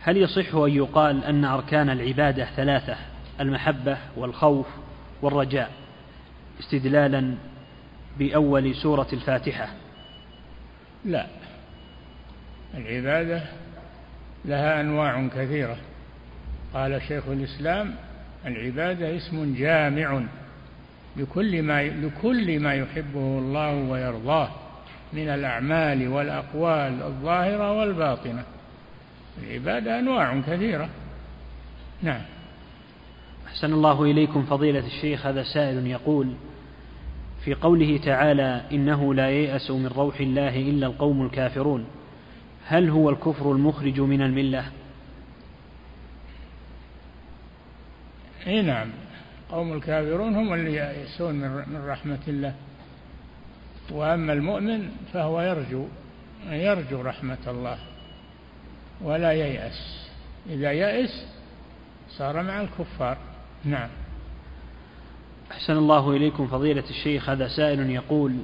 [0.00, 2.96] هل يصح أن يقال أن أركان العبادة ثلاثة
[3.40, 4.66] المحبة والخوف
[5.22, 5.70] والرجاء
[6.60, 7.34] استدلالا
[8.18, 9.68] بأول سورة الفاتحة؟
[11.04, 11.26] لا.
[12.74, 13.42] العبادة
[14.44, 15.76] لها أنواع كثيرة.
[16.74, 17.94] قال شيخ الإسلام
[18.46, 20.22] العبادة اسم جامع
[21.16, 24.48] لكل ما لكل ما يحبه الله ويرضاه
[25.12, 28.44] من الأعمال والأقوال الظاهرة والباطنة.
[29.42, 30.88] العبادة أنواع كثيرة.
[32.02, 32.22] نعم.
[33.46, 35.26] أحسن الله إليكم فضيلة الشيخ.
[35.26, 36.32] هذا سائل يقول
[37.44, 41.86] في قوله تعالى إنه لا ييأس من روح الله إلا القوم الكافرون.
[42.66, 44.64] هل هو الكفر المخرج من الملة؟
[48.46, 48.90] إي نعم.
[49.50, 52.54] قوم الكافرون هم اللي ييأسون من رحمة الله.
[53.90, 55.86] وأما المؤمن فهو يرجو
[56.50, 57.78] يرجو رحمة الله
[59.00, 60.08] ولا ييأس.
[60.50, 61.26] إذا يأس
[62.10, 63.18] صار مع الكفار.
[63.64, 63.88] نعم.
[65.50, 67.28] أحسن الله إليكم فضيلة الشيخ.
[67.28, 68.36] هذا سائل يقول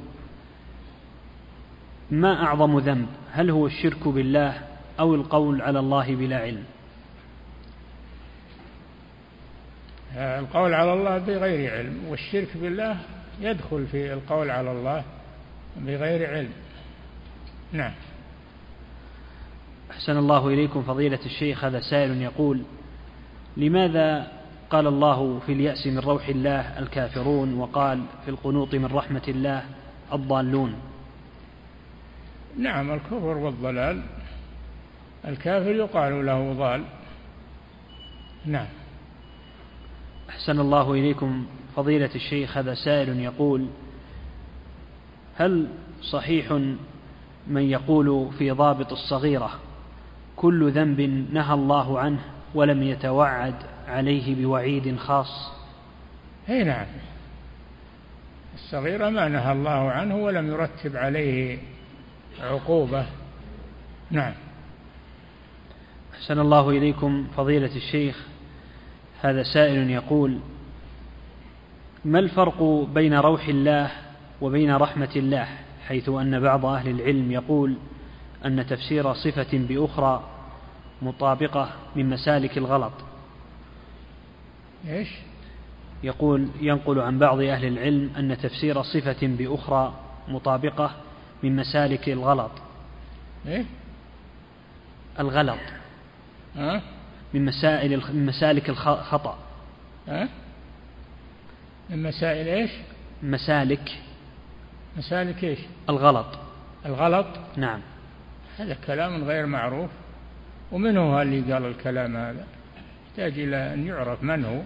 [2.11, 4.63] ما أعظم ذنب؟ هل هو الشرك بالله
[5.01, 6.65] أو القول على الله بلا علم؟
[10.17, 12.97] القول على الله بغير علم والشرك بالله
[13.41, 15.05] يدخل في القول على الله
[15.77, 16.51] بغير علم.
[17.73, 17.93] نعم.
[19.91, 22.63] أحسن الله إليكم فضيلة الشيخ هذا سائل يقول
[23.57, 24.33] لماذا
[24.71, 29.63] قال الله في اليأس من روح الله الكافرون وقال في القنوط من رحمة الله
[30.13, 30.75] الضالون؟
[32.61, 34.03] نعم الكفر والضلال.
[35.25, 36.85] الكافر يقال له ضال.
[38.47, 38.67] نعم.
[40.31, 41.47] أحسن الله إليكم
[41.77, 43.67] فضيلة الشيخ هذا سائل يقول
[45.37, 45.69] هل
[46.03, 46.53] صحيح
[47.49, 49.51] من يقول في ضابط الصغيرة
[50.37, 51.01] كل ذنب
[51.33, 52.21] نهى الله عنه
[52.55, 53.55] ولم يتوعد
[53.89, 55.53] عليه بوعيد خاص
[56.49, 56.87] إي نعم.
[58.55, 61.59] الصغيرة ما نهى الله عنه ولم يرتب عليه
[62.41, 63.07] عقوبة.
[64.11, 64.33] نعم.
[66.15, 68.27] أحسن الله إليكم فضيلة الشيخ.
[69.23, 70.39] هذا سائل يقول
[72.05, 72.63] ما الفرق
[72.95, 73.91] بين روح الله
[74.41, 75.49] وبين رحمة الله؟
[75.89, 77.75] حيث أن بعض أهل العلم يقول
[78.45, 80.25] أن تفسير صفة بأخرى
[81.03, 82.93] مطابقة من مسالك الغلط.
[84.89, 85.09] إيش؟
[86.03, 89.95] يقول ينقل عن بعض أهل العلم أن تفسير صفة بأخرى
[90.29, 90.91] مطابقة
[91.43, 92.51] من مسالك الغلط
[93.47, 93.65] إيه؟
[95.21, 95.59] الغلط
[96.57, 96.83] ها؟
[97.35, 99.39] من مسائل من مسالك الخطأ
[100.09, 100.29] ها؟
[101.91, 102.71] من مسائل إيش؟
[103.23, 103.99] مسالك
[104.97, 106.39] مسالك إيش؟ الغلط
[106.87, 107.27] الغلط
[107.57, 107.81] نعم
[108.59, 109.91] هذا كلام غير معروف
[110.73, 112.47] ومن هو اللي قال الكلام هذا؟
[113.11, 114.63] يحتاج إلى أن يعرف من هو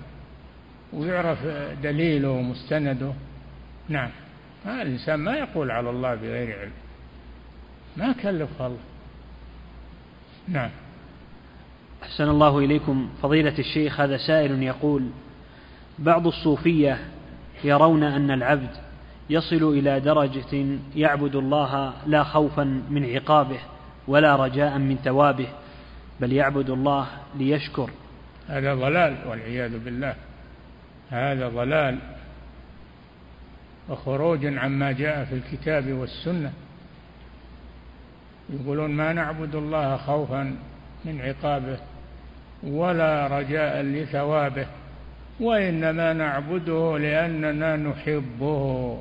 [0.93, 1.47] ويعرف
[1.83, 3.12] دليله ومستنده
[3.89, 4.11] نعم
[4.65, 6.73] ما الإنسان ما يقول على الله بغير علم.
[7.97, 8.79] ما كلف الله.
[10.49, 10.71] نعم.
[12.03, 13.09] أحسن الله إليكم.
[13.23, 15.11] فضيلة الشيخ هذا سائل يقول
[15.99, 16.99] بعض الصوفية
[17.65, 18.71] يرون أن العبد
[19.31, 23.59] يصل إلى درجة يعبد الله لا خوفا من عقابه
[24.09, 25.49] ولا رجاء من ثوابه
[26.21, 27.07] بل يعبد الله
[27.39, 27.91] ليشكر.
[28.49, 30.15] هذا ضلال والعياذ بالله.
[31.11, 31.99] هذا ضلال.
[33.89, 36.53] وخروج عما جاء في الكتاب والسنة.
[38.51, 40.57] يقولون ما نعبد الله خوفا
[41.05, 41.78] من عقابه
[42.62, 44.66] ولا رجاء لثوابه
[45.41, 48.99] وإنما نعبده لأننا نحبه.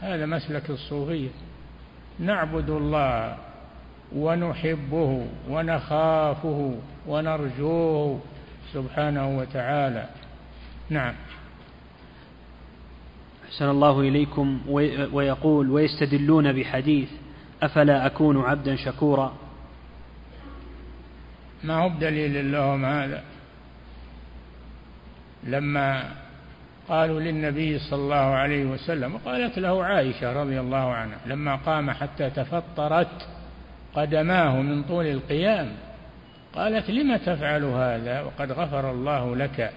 [0.00, 1.28] هذا مسلك الصوفية.
[2.18, 3.36] نعبد الله
[4.16, 6.74] ونحبه ونخافه
[7.06, 8.20] ونرجوه
[8.72, 10.06] سبحانه وتعالى.
[10.90, 11.14] نعم.
[13.48, 14.60] أحسن الله إليكم
[15.12, 17.08] ويقول ويستدلون بحديث
[17.62, 19.32] أفلا أكون عبدا شكورا.
[21.64, 23.22] ما هو بدليل لهم هذا؟
[25.44, 26.04] لما
[26.88, 32.30] قالوا للنبي صلى الله عليه وسلم قالت له عائشة رضي الله عنها لما قام حتى
[32.30, 33.28] تفطرت
[33.94, 35.72] قدماه من طول القيام
[36.54, 39.72] قالت لم تفعل هذا؟ وقد غفر الله لك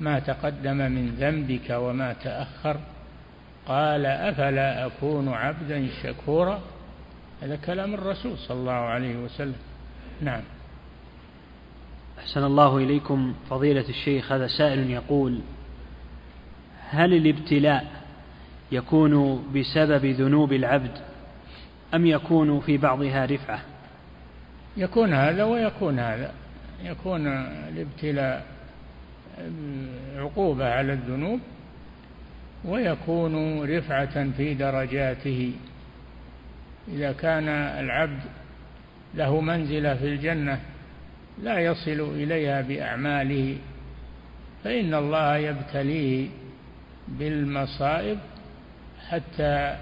[0.00, 2.76] ما تقدم من ذنبك وما تأخر.
[3.70, 6.60] قال أفلا أكون عبدا شكورا؟
[7.42, 9.56] هذا كلام الرسول صلى الله عليه وسلم.
[10.20, 10.40] نعم.
[12.18, 15.40] أحسن الله إليكم فضيلة الشيخ هذا سائل يقول
[16.90, 17.86] هل الابتلاء
[18.72, 20.98] يكون بسبب ذنوب العبد
[21.94, 23.60] أم يكون في بعضها رفعة؟
[24.76, 26.32] يكون هذا ويكون هذا.
[26.84, 27.26] يكون
[27.68, 28.46] الابتلاء
[30.16, 31.40] عقوبة على الذنوب
[32.64, 35.52] ويكون رفعة في درجاته.
[36.88, 38.20] إذا كان العبد
[39.14, 40.60] له منزلة في الجنة
[41.42, 43.56] لا يصل إليها بأعماله
[44.64, 46.28] فإن الله يبتليه
[47.08, 48.18] بالمصائب
[49.08, 49.76] حتى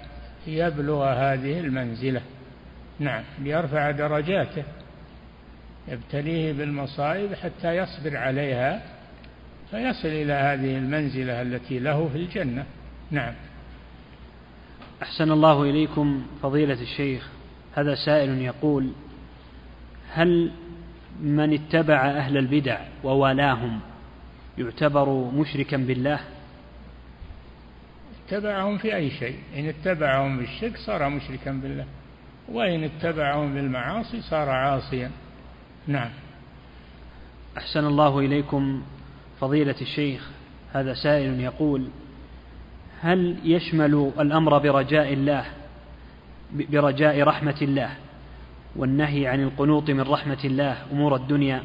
[0.47, 2.21] يبلغ هذه المنزلة.
[2.99, 4.63] نعم ليرفع درجاته
[5.87, 8.81] يبتليه بالمصائب حتى يصبر عليها
[9.71, 12.65] فيصل إلى هذه المنزلة التي له في الجنة.
[13.11, 13.33] نعم.
[15.01, 17.29] أحسن الله إليكم فضيلة الشيخ.
[17.75, 18.91] هذا سائل يقول
[20.11, 20.51] هل
[21.21, 23.79] من اتبع أهل البدع ووالاهم
[24.57, 26.19] يعتبر مشركا بالله؟
[28.27, 29.39] اتبعهم في أي شيء.
[29.55, 31.85] إن اتبعهم بالشرك صار مشركا بالله.
[32.49, 35.11] وإن اتبعهم بالمعاصي صار عاصيا.
[35.87, 36.09] نعم.
[37.57, 38.83] أحسن الله إليكم
[39.39, 40.29] فضيلة الشيخ
[40.73, 41.87] هذا سائل يقول
[43.01, 45.45] هل يشمل الأمر برجاء الله
[46.53, 47.91] برجاء رحمة الله
[48.75, 51.63] والنهي عن القنوط من رحمة الله أمور الدنيا؟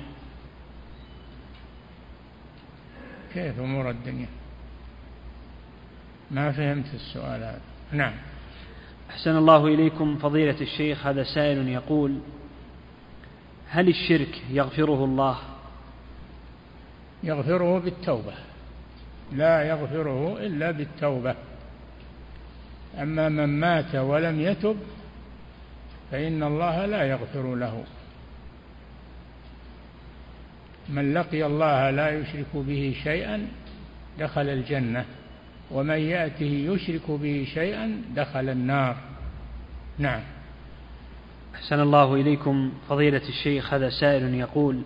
[3.35, 4.29] كيف أمور الدنيا؟
[6.31, 7.61] ما فهمت السؤال هذا.
[7.93, 8.13] نعم.
[9.11, 12.19] أحسن الله إليكم فضيلة الشيخ هذا سائل يقول
[13.69, 15.39] هل الشرك يغفره الله؟
[17.25, 18.35] يغفره بالتوبة.
[19.33, 21.35] لا يغفره إلا بالتوبة.
[23.03, 24.77] أما من مات ولم يتب
[26.11, 27.85] فإن الله لا يغفر له.
[30.89, 33.49] من لقي الله لا يشرك به شيئا
[34.19, 35.05] دخل الجنة
[35.71, 38.97] ومن يأته يشرك به شيئا دخل النار.
[39.99, 40.21] نعم.
[41.55, 44.83] أحسن الله إليكم فضيلة الشيخ هذا سائل يقول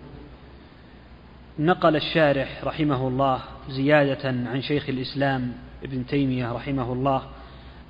[1.59, 5.53] نقل الشارح رحمه الله زيادة عن شيخ الإسلام
[5.83, 7.21] ابن تيمية رحمه الله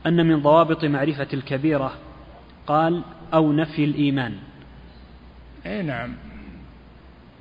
[0.06, 1.94] أن من ضوابط معرفة الكبيرة
[2.68, 3.04] قال
[3.34, 4.36] أو نفي الإيمان.
[5.66, 6.14] أي نعم.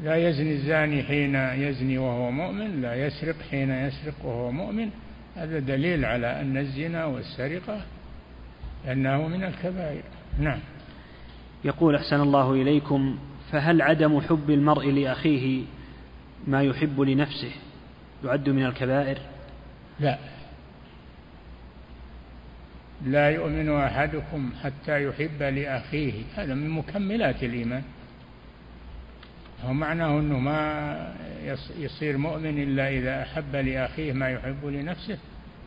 [0.03, 4.91] لا يزني الزاني حين يزني وهو مؤمن لا يسرق حين يسرق وهو مؤمن.
[5.37, 7.81] هذا دليل على أن الزنا والسرقة
[8.93, 10.03] أنه من الكبائر.
[10.41, 10.59] نعم.
[11.65, 13.19] يقول أحسن الله إليكم
[13.53, 15.65] فهل عدم حب المرء لأخيه
[16.47, 17.51] ما يحب لنفسه
[18.25, 19.19] يعد من الكبائر؟
[20.01, 20.19] لا.
[23.05, 26.23] لا يؤمن أحدكم حتى يحب لأخيه.
[26.35, 27.83] هذا من مكملات الإيمان.
[29.65, 31.15] هو معناه أنه ما
[31.79, 35.19] يصير مؤمن إلا إذا أحب لأخيه ما يحب لنفسه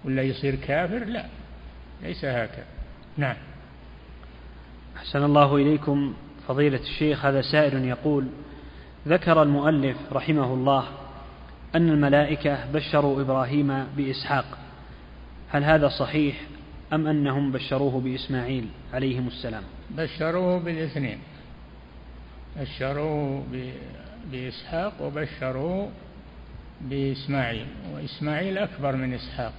[0.05, 1.25] ولا يصير كافر؟ لا.
[2.03, 2.65] ليس هكذا.
[3.17, 3.35] نعم.
[4.97, 6.13] أحسن الله إليكم.
[6.47, 8.27] فضيلة الشيخ هذا سائل يقول
[9.07, 10.83] ذكر المؤلف رحمه الله
[11.75, 14.57] أن الملائكة بشروا إبراهيم بإسحاق.
[15.49, 16.41] هل هذا صحيح
[16.93, 21.19] أم أنهم بشروه بإسماعيل عليهم السلام؟ بشروه بالاثنين.
[22.59, 23.43] بشروه
[24.31, 25.91] بإسحاق وبشروه
[26.81, 27.67] بإسماعيل.
[27.93, 29.53] وإسماعيل أكبر من إسحاق.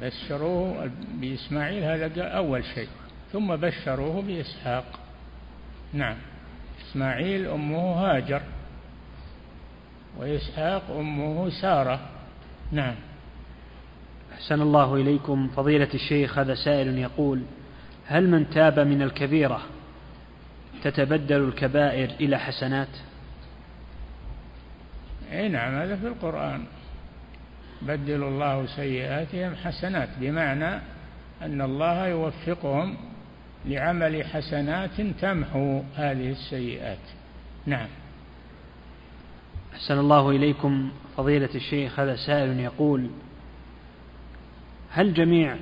[0.00, 2.88] بشروه بإسماعيل هذا أول شيء.
[3.32, 5.00] ثم بشروه بإسحاق.
[5.92, 6.16] نعم.
[6.90, 8.42] إسماعيل أمه هاجر
[10.16, 12.00] وإسحاق أمه سارة.
[12.72, 12.94] نعم.
[14.34, 15.48] أحسن الله إليكم.
[15.48, 17.42] فضيلة الشيخ هذا سائل يقول
[18.06, 19.60] هل من تاب من الكبيرة
[20.82, 22.88] تتبدل الكبائر إلى حسنات؟
[25.32, 26.64] أي نعم هذا في القرآن.
[27.82, 30.80] بدل الله سيئاتهم حسنات بمعنى
[31.42, 32.96] أن الله يوفقهم
[33.66, 36.98] لعمل حسنات تمحو هذه السيئات.
[37.66, 37.88] نعم.
[39.74, 43.10] أحسن الله إليكم فضيلة الشيخ هذا سائل يقول
[44.90, 45.56] هل جميع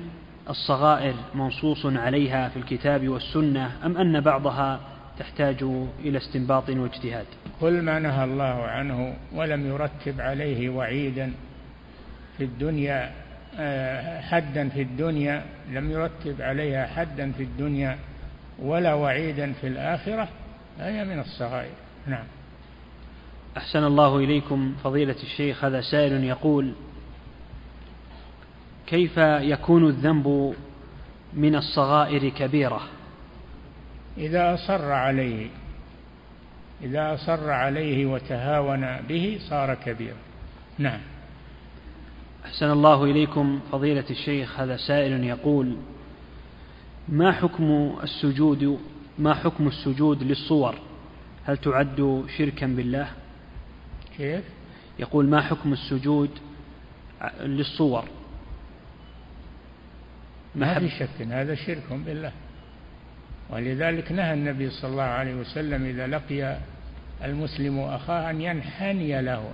[0.49, 4.79] الصغائر منصوص عليها في الكتاب والسنة أم أن بعضها
[5.19, 5.63] تحتاج
[5.99, 7.25] إلى استنباط واجتهاد؟
[7.61, 11.31] كل ما نهى الله عنه ولم يرتب عليه وعيدا
[12.37, 13.11] في الدنيا
[14.21, 17.97] حدا في الدنيا لم يرتب عليها حدا في الدنيا
[18.59, 20.27] ولا وعيدا في الآخرة
[20.79, 21.71] هي من الصغائر.
[22.07, 22.25] نعم.
[23.57, 26.73] أحسن الله إليكم فضيلة الشيخ هذا سائل يقول
[28.87, 30.55] كيف يكون الذنب
[31.33, 32.81] من الصغائر كبيرة؟
[34.17, 35.47] إذا أصر عليه
[36.83, 40.17] إذا أصر عليه وتهاون به صار كبيرا.
[40.77, 40.99] نعم.
[42.45, 45.77] أحسن الله إليكم فضيلة الشيخ هذا سائل يقول
[47.09, 48.79] ما حكم السجود
[49.19, 50.75] ما حكم السجود للصور؟
[51.45, 53.07] هل تعد شركا بالله؟
[54.17, 54.43] كيف؟
[54.99, 56.29] يقول ما حكم السجود
[57.41, 58.03] للصور؟
[60.55, 62.31] ما في شك هذا شرك بالله.
[63.49, 66.57] ولذلك نهى النبي صلى الله عليه وسلم إذا لقي
[67.23, 69.53] المسلم أخاه أن ينحني له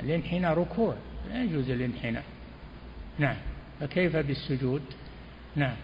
[0.00, 0.94] الانحناء ركوع.
[1.30, 2.24] لا يجوز الانحناء.
[3.18, 3.36] نعم.
[3.80, 4.82] فكيف بالسجود؟
[5.56, 5.76] نعم.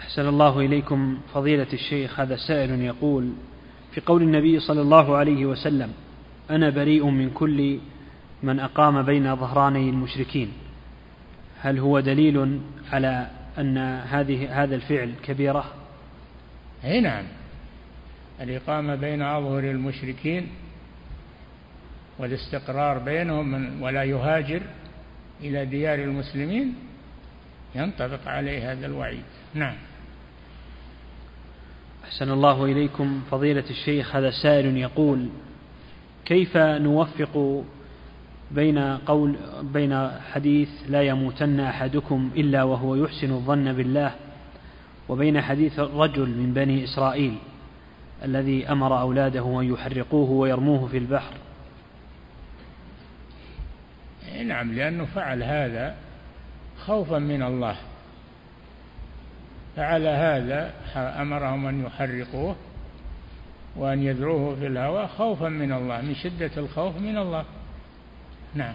[0.00, 3.32] أحسن الله إليكم فضيلة الشيخ هذا سائل يقول
[3.92, 5.92] في قول النبي صلى الله عليه وسلم
[6.50, 7.78] أنا بريء من كل
[8.42, 10.52] من أقام بين ظهراني المشركين.
[11.60, 12.60] هل هو دليل
[12.92, 15.64] على أن هذه هذا الفعل كبيرة؟
[16.84, 17.24] أي نعم.
[18.40, 20.48] الإقامة بين أظهر المشركين
[22.18, 24.62] والاستقرار بينهم ولا يهاجر
[25.40, 26.74] إلى ديار المسلمين
[27.74, 29.24] ينطبق عليه هذا الوعيد.
[29.54, 29.74] نعم.
[32.04, 35.28] أحسن الله إليكم فضيلة الشيخ هذا سائل يقول
[36.24, 37.64] كيف نوفق
[38.50, 44.14] بين قول بين حديث لا يموتن أحدكم إلا وهو يحسن الظن بالله
[45.08, 47.34] وبين حديث رجل من بني إسرائيل
[48.24, 51.34] الذي أمر أولاده أن يحرقوه ويرموه في البحر؟
[54.44, 55.94] نعم لأنه فعل هذا
[56.86, 57.76] خوفا من الله.
[59.76, 62.56] فعل هذا أمرهم أن يحرقوه
[63.76, 67.44] وأن يذروه في الهواء خوفا من الله من شدة الخوف من الله.
[68.54, 68.74] نعم.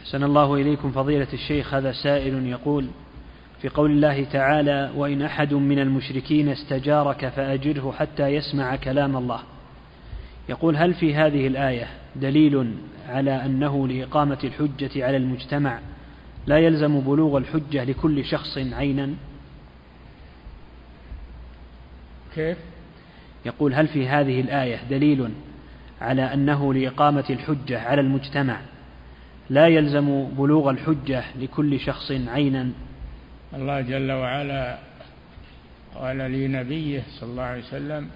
[0.00, 1.74] أحسن الله إليكم فضيلة الشيخ.
[1.74, 2.88] هذا سائل يقول
[3.62, 9.40] في قول الله تعالى وإن أحد من المشركين استجارك فأجره حتى يسمع كلام الله.
[10.48, 12.74] يقول هل في هذه الآية دليل
[13.08, 15.80] على أنه لإقامة الحجة على المجتمع
[16.46, 19.14] لا يلزم بلوغ الحجة لكل شخص عينا؟
[22.34, 22.58] كيف؟
[23.46, 25.30] يقول هل في هذه الآية دليل
[26.00, 28.60] على أنه لإقامة الحجة على المجتمع
[29.50, 32.70] لا يلزم بلوغ الحجة لكل شخص عينا؟
[33.54, 34.78] الله جل وعلا
[35.94, 38.08] قال لنبيه صلى الله عليه وسلم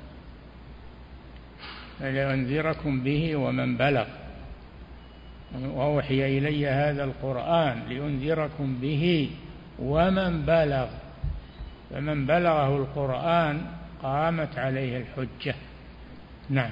[2.03, 4.07] فلينذركم به ومن بلغ.
[5.63, 9.31] وأوحي إلي هذا القرآن لأنذركم به
[9.79, 10.87] ومن بلغ.
[11.91, 13.61] فمن بلغه القرآن
[14.03, 15.55] قامت عليه الحجة.
[16.51, 16.71] نعم.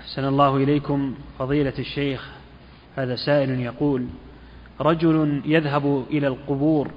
[0.00, 2.30] أحسن الله إليكم فضيلة الشيخ.
[2.96, 4.06] هذا سائل يقول
[4.80, 6.90] رجل يذهب إلى القبور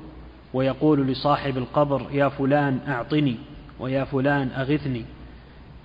[0.53, 3.36] ويقول لصاحب القبر يا فلان أعطني
[3.80, 5.05] ويا فلان أغثني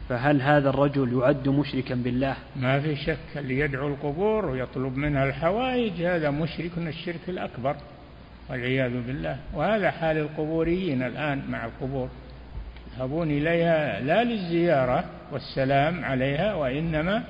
[0.09, 6.03] فهل هذا الرجل يعد مشركا بالله؟ ما في شك اللي يدعو القبور ويطلب منها الحوائج
[6.03, 7.77] هذا مشرك الشرك الأكبر
[8.51, 9.39] والعياذ بالله.
[9.55, 12.09] وهذا حال القبوريين الآن مع القبور.
[12.95, 17.25] يذهبون إليها لا للزيارة والسلام عليها وإنما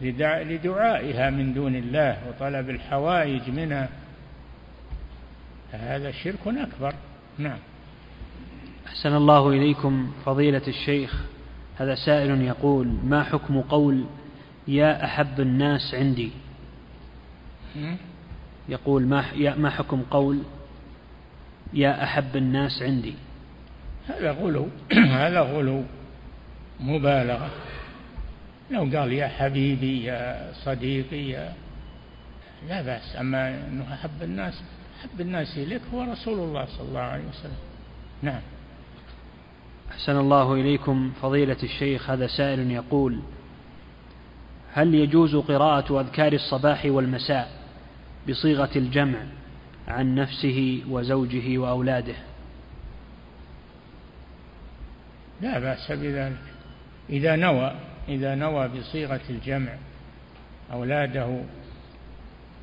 [0.00, 3.88] لدعائها من دون الله وطلب الحوائج منها.
[5.72, 6.94] هذا شرك أكبر.
[7.38, 7.58] نعم.
[8.86, 11.24] أحسن الله إليكم فضيلة الشيخ.
[11.76, 14.04] هذا سائل يقول ما حكم قول
[14.68, 16.30] يا أحب الناس عندي؟
[18.68, 19.24] يقول ما
[19.56, 20.42] ما حكم قول
[21.72, 23.14] يا أحب الناس عندي؟
[24.08, 24.68] هذا غلو
[25.22, 25.84] هذا غلو
[26.80, 27.50] مبالغة.
[28.70, 31.52] لو قال يا حبيبي يا صديقي يا
[32.68, 33.16] لا بأس.
[33.20, 34.62] أما أنه أحب الناس
[35.00, 37.58] أحب الناس إليك هو رسول الله صلى الله عليه وسلم.
[38.22, 38.40] نعم.
[39.90, 41.12] أحسن الله إليكم.
[41.22, 43.20] فضيلة الشيخ هذا سائل يقول
[44.72, 47.50] هل يجوز قراءة أذكار الصباح والمساء
[48.28, 49.18] بصيغة الجمع
[49.88, 52.14] عن نفسه وزوجه وأولاده؟
[55.40, 56.36] لا بأس بذلك.
[57.10, 57.74] إذا نوى
[58.08, 59.72] إذا نوى بصيغة الجمع
[60.72, 61.40] أولاده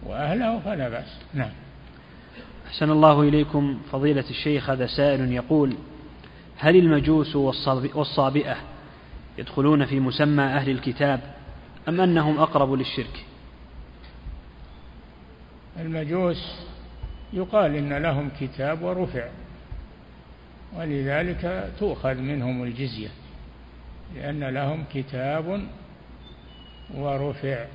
[0.04, 1.18] وأهله فلا بأس.
[1.34, 1.52] نعم.
[2.68, 3.80] أحسن الله إليكم.
[3.92, 5.76] فضيلة الشيخ هذا سائل يقول
[6.64, 7.36] هل المجوس
[7.96, 8.56] والصابئة
[9.38, 11.20] يدخلون في مسمى أهل الكتاب
[11.90, 13.26] أم أنهم أقرب للشرك؟
[15.80, 16.56] المجوس
[17.34, 19.30] يقال إن لهم كتاب ورفع
[20.78, 23.10] ولذلك تؤخذ منهم الجزية
[24.16, 25.68] لأن لهم كتاب
[26.96, 27.66] ورفع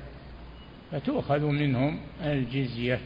[0.91, 2.99] فتؤخذ منهم الجزية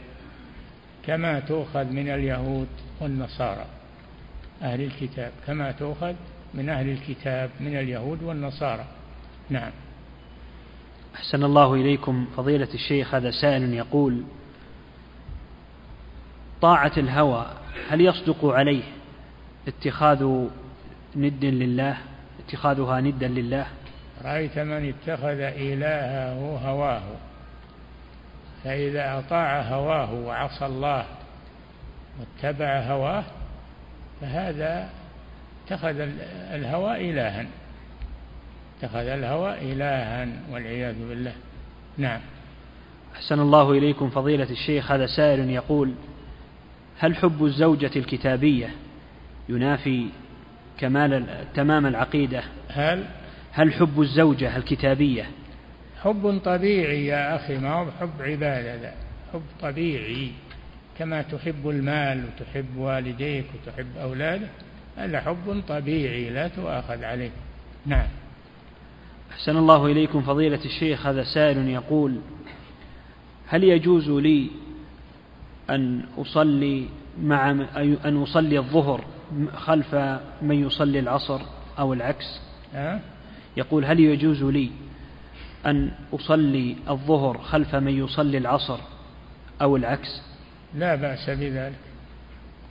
[1.06, 2.68] كما تؤخذ من اليهود
[3.00, 3.66] والنصارى.
[4.64, 6.14] أهل الكتاب كما تؤخذ
[6.54, 8.84] من أهل الكتاب من اليهود والنصارى.
[9.50, 9.70] نعم.
[11.14, 14.24] أحسن الله إليكم فضيلة الشيخ هذا سائل يقول
[16.60, 17.46] طاعة الهوى
[17.88, 18.82] هل يصدق عليه
[19.68, 20.46] اتخاذ
[21.16, 21.96] ند لله؟
[22.46, 23.66] اتخاذها ندا لله؟
[24.24, 27.02] رأيت من اتخذ إلهه هواه
[28.64, 31.04] فإذا أطاع هواه وعصى الله
[32.20, 33.24] واتبع هواه
[34.24, 34.88] فهذا
[35.66, 36.08] اتخذ
[36.54, 37.46] الهوى إلها.
[38.78, 41.32] اتخذ الهوى إلها والعياذ بالله.
[41.98, 42.20] نعم.
[43.14, 44.92] أحسن الله إليكم فضيلة الشيخ.
[44.92, 45.94] هذا سائل يقول
[46.98, 48.70] هل حب الزوجة الكتابية
[49.48, 50.06] ينافي
[50.78, 53.04] كمال تمام العقيدة؟ هل؟
[53.52, 55.26] هل حب الزوجة الكتابية؟
[56.02, 58.92] حب طبيعي يا أخي ما هو حب عبادة
[59.32, 60.30] حب طبيعي.
[60.98, 64.50] كما تحب المال وتحب والديك وتحب أولادك
[64.96, 67.30] هذا حب طبيعي لا تؤاخذ عليه.
[67.86, 68.06] نعم.
[69.32, 72.20] أحسن الله إليكم فضيلة الشيخ هذا سائل يقول
[73.46, 74.50] هل يجوز لي
[75.70, 76.88] أن أصلي
[77.22, 77.50] مع
[78.04, 79.04] أن أصلي الظهر
[79.56, 79.94] خلف
[80.42, 81.40] من يصلي العصر
[81.78, 82.40] أو العكس؟
[82.74, 83.00] أه؟
[83.56, 84.70] يقول هل يجوز لي
[85.66, 88.78] أن أصلي الظهر خلف من يصلي العصر
[89.62, 90.22] أو العكس؟
[90.74, 91.78] لا بأس بذلك.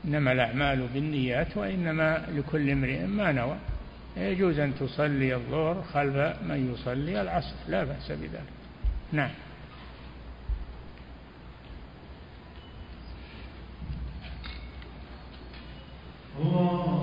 [0.06, 3.58] إنما الأعمال بالنيات وإنما لكل امرئ ما نوى.
[4.18, 7.56] يجوز أن تصلي الظهر خلف من يصلي العصر.
[7.68, 8.44] لا بأس بذلك.
[9.12, 9.32] نعم.
[16.40, 17.03] الله.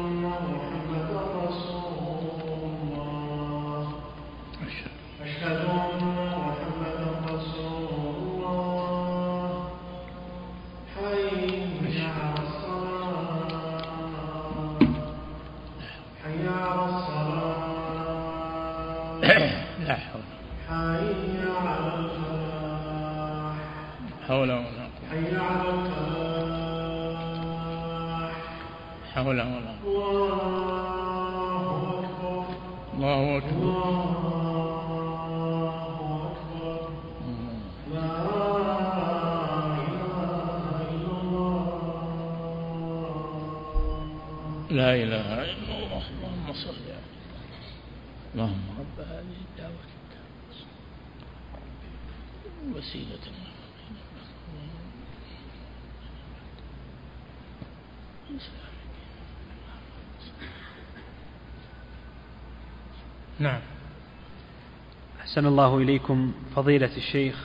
[65.41, 67.35] أحسن الله إليكم فضيلة الشيخ.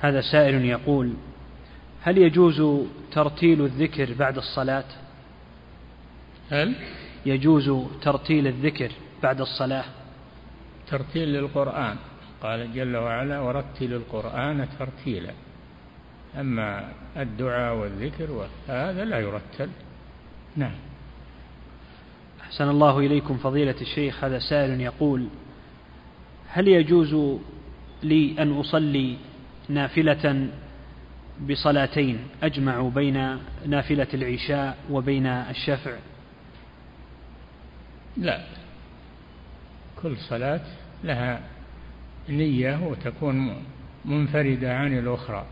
[0.00, 1.12] هذا سائل يقول
[2.02, 4.84] هل يجوز ترتيل الذكر بعد الصلاة؟
[6.50, 6.74] هل؟
[7.26, 7.70] يجوز
[8.02, 8.92] ترتيل الذكر
[9.22, 9.84] بعد الصلاة؟
[10.86, 11.96] ترتيل للقرآن.
[12.42, 15.32] قال جل وعلا ورتل القرآن ترتيلا.
[16.40, 19.70] أما الدعاء والذكر هذا لا يرتل.
[20.56, 20.76] نعم.
[22.42, 24.24] أحسن الله إليكم فضيلة الشيخ.
[24.24, 25.28] هذا سائل يقول
[26.54, 27.38] هل يجوز
[28.02, 29.16] لي أن أصلي
[29.68, 30.48] نافلة
[31.50, 35.96] بصلاتين أجمع بين نافلة العشاء وبين الشفع؟
[38.16, 38.44] لا.
[40.02, 40.60] كل صلاة
[41.04, 41.40] لها
[42.28, 43.62] نية وتكون
[44.04, 45.46] منفردة عن الأخرى.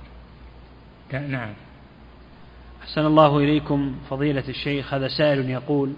[1.13, 1.53] نعم.
[2.83, 4.95] أحسن الله إليكم فضيلة الشيخ.
[4.95, 5.93] هذا سائل يقول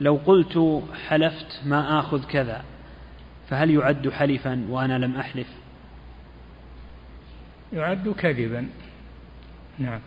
[0.00, 2.64] لو قلت حلفت ما آخذ كذا
[3.48, 5.46] فهل يعد حلفا وأنا لم أحلف؟
[7.72, 8.68] يعد كذبا.
[9.78, 10.00] نعم.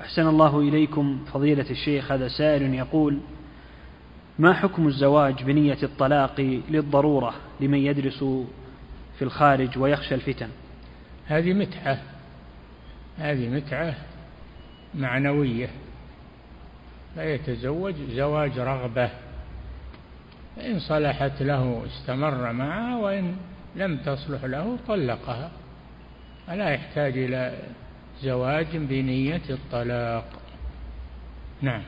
[0.00, 2.12] أحسن الله إليكم فضيلة الشيخ.
[2.12, 3.18] هذا سائل يقول
[4.38, 8.24] ما حكم الزواج بنية الطلاق للضرورة لمن يدرس
[9.18, 10.48] في الخارج ويخشى الفتن؟
[11.26, 12.02] هذه متعة.
[13.18, 13.94] هذه متعة
[14.94, 15.68] معنوية.
[17.14, 19.10] فيتزوج زواج رغبة.
[20.58, 23.36] فإن صلحت له استمر معها وإن
[23.76, 25.50] لم تصلح له طلقها.
[26.46, 27.58] فلا يحتاج إلى
[28.22, 30.24] زواج بنية الطلاق.
[31.62, 31.82] نعم.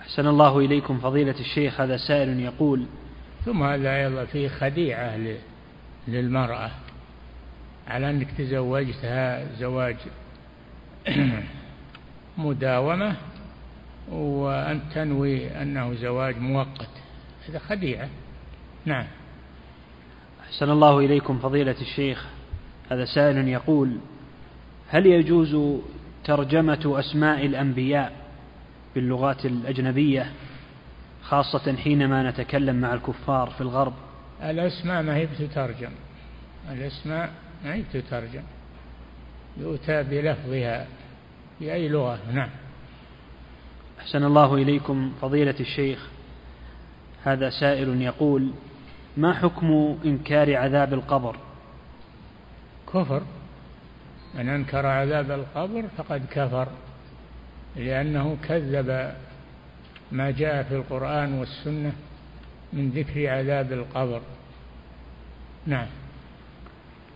[0.00, 2.86] أحسن الله إليكم فضيلة الشيخ هذا سائل يقول
[3.44, 5.18] ثم هذا أيضا فيه خديعة
[6.08, 6.70] للمرأة.
[7.88, 9.96] على أنك تزوجتها زواج
[12.38, 13.16] مداومة
[14.12, 17.05] وأن تنوي أنه زواج مؤقت.
[17.48, 18.08] هذا خديعة.
[18.84, 19.06] نعم.
[20.40, 22.26] أحسن الله إليكم فضيلة الشيخ.
[22.90, 23.98] هذا سائل يقول
[24.88, 25.80] هل يجوز
[26.24, 28.12] ترجمة أسماء الأنبياء
[28.94, 30.32] باللغات الأجنبية
[31.22, 33.92] خاصة حينما نتكلم مع الكفار في الغرب؟
[34.42, 35.90] الأسماء ما هي بتترجم.
[36.72, 37.30] الأسماء
[37.64, 38.42] ما هي بتترجم.
[39.56, 40.86] يؤتى بلفظها
[41.60, 42.18] بأي لغة.
[42.32, 42.50] نعم.
[44.00, 46.08] أحسن الله إليكم فضيلة الشيخ.
[47.26, 48.50] هذا سائل يقول
[49.16, 51.36] ما حكم إنكار عذاب القبر؟
[52.92, 53.22] كفر.
[54.34, 56.68] من أنكر عذاب القبر فقد كفر
[57.76, 59.12] لأنه كذب
[60.12, 61.92] ما جاء في القرآن والسنة
[62.72, 64.20] من ذكر عذاب القبر.
[65.66, 65.86] نعم.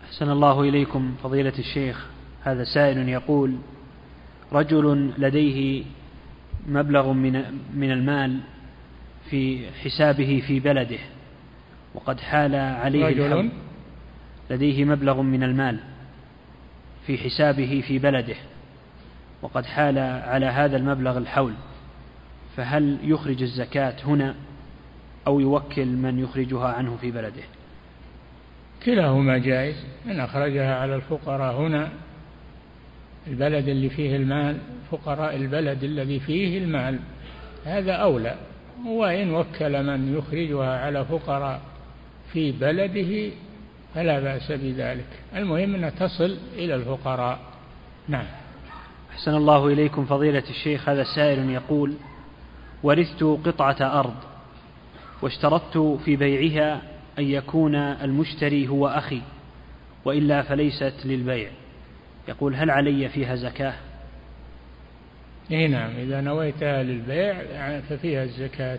[0.04, 2.06] أحسن الله إليكم فضيلة الشيخ.
[2.42, 3.56] هذا سائل يقول
[4.52, 5.84] رجل لديه
[6.68, 7.44] مبلغ من
[7.74, 8.40] من المال
[9.30, 10.98] في حسابه في بلده.
[11.94, 13.48] وقد حال عليه رجل الحول.
[14.50, 15.78] لديه مبلغ من المال
[17.06, 18.36] في حسابه في بلده.
[19.42, 21.52] وقد حال على هذا المبلغ الحول.
[22.56, 24.34] فهل يخرج الزكاة هنا
[25.26, 27.42] أو يوكل من يخرجها عنه في بلده؟
[28.84, 29.84] كلاهما جائز.
[30.06, 31.88] إن أخرجها على الفقراء هنا
[33.26, 34.58] البلد اللي فيه المال
[34.90, 36.98] فقراء البلد الذي فيه المال.
[37.64, 38.49] هذا أولى.
[38.86, 41.60] وإن وكل من يخرجها على فقراء
[42.32, 43.30] في بلده
[43.94, 45.06] فلا بأس بذلك.
[45.36, 47.38] المهم أن تصل إلى الفقراء.
[48.08, 48.26] نعم.
[49.12, 51.94] أحسن الله إليكم فضيلة الشيخ هذا سائل يقول
[52.82, 54.14] ورثت قطعة أرض
[55.22, 56.82] واشترطت في بيعها
[57.18, 59.20] أن يكون المشتري هو أخي
[60.04, 61.50] وإلا فليست للبيع.
[62.28, 63.74] يقول هل علي فيها زكاة؟
[65.50, 68.78] اي نعم إذا نويتها للبيع يعني ففيها الزكاة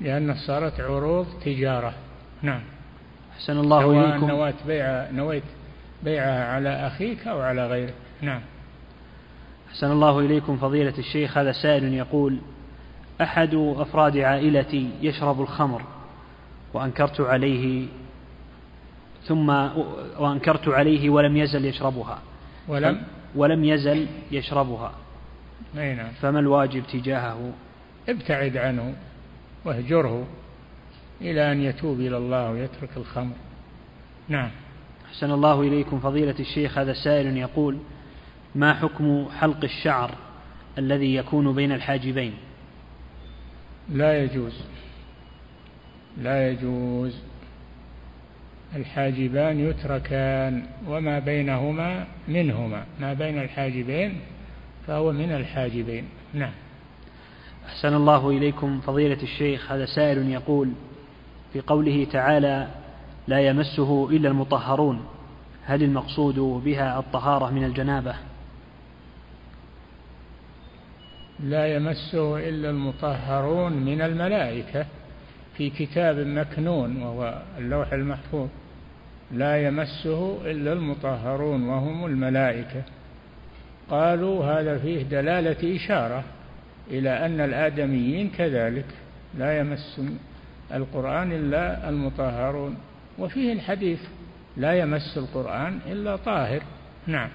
[0.00, 1.94] لأن صارت عروض تجارة.
[2.42, 2.60] نعم.
[3.32, 4.26] أحسن الله سواء إليكم.
[4.26, 5.42] نويت بيع نويت
[6.02, 7.94] بيعها على أخيك أو على غيرك.
[8.20, 8.40] نعم.
[9.68, 11.38] أحسن الله إليكم فضيلة الشيخ.
[11.38, 12.38] هذا سائل يقول
[13.20, 15.82] أحد أفراد عائلتي يشرب الخمر
[16.74, 17.86] وأنكرت عليه
[19.24, 19.48] ثم
[20.18, 22.18] وأنكرت عليه ولم يزل يشربها.
[22.68, 23.02] ولم؟
[23.36, 24.92] ولم يزل يشربها.
[25.74, 26.08] نعم.
[26.22, 27.52] فما الواجب تجاهه؟
[28.08, 28.94] ابتعد عنه
[29.64, 30.26] واهجره
[31.20, 33.34] إلى أن يتوب إلى الله ويترك الخمر.
[34.28, 34.50] نعم.
[35.08, 37.78] أحسن الله إليكم فضيلة الشيخ هذا سائل يقول
[38.54, 40.14] ما حكم حلق الشعر
[40.78, 42.34] الذي يكون بين الحاجبين؟
[43.88, 44.60] لا يجوز.
[46.22, 47.16] لا يجوز.
[48.76, 52.84] الحاجبان يتركان وما بينهما منهما.
[53.00, 54.20] ما بين الحاجبين
[54.86, 56.08] فهو من الحاجبين.
[56.34, 56.52] نعم.
[57.66, 59.72] أحسن الله إليكم فضيلة الشيخ.
[59.72, 60.72] هذا سائل يقول
[61.52, 62.68] في قوله تعالى
[63.28, 65.06] لا يمسه إلا المطهرون
[65.64, 68.14] هل المقصود بها الطهارة من الجنابة؟
[71.40, 74.86] لا يمسه إلا المطهرون من الملائكة.
[75.56, 78.48] في كتاب مكنون وهو اللوح المحفوظ
[79.32, 82.82] لا يمسه إلا المطهرون وهم الملائكة.
[83.90, 86.24] قالوا هذا فيه دلالة إشارة
[86.90, 88.86] إلى أن الآدميين كذلك
[89.38, 90.00] لا يمس
[90.74, 92.76] القرآن إلا المطهرون
[93.18, 94.00] وفيه الحديث
[94.56, 96.62] لا يمس القرآن إلا طاهر.
[97.06, 97.28] نعم.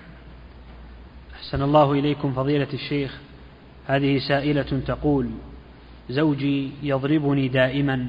[1.36, 3.19] أحسن الله إليكم فضيلة الشيخ.
[3.88, 5.30] هذه سائلة تقول
[6.10, 8.07] زوجي يضربني دائما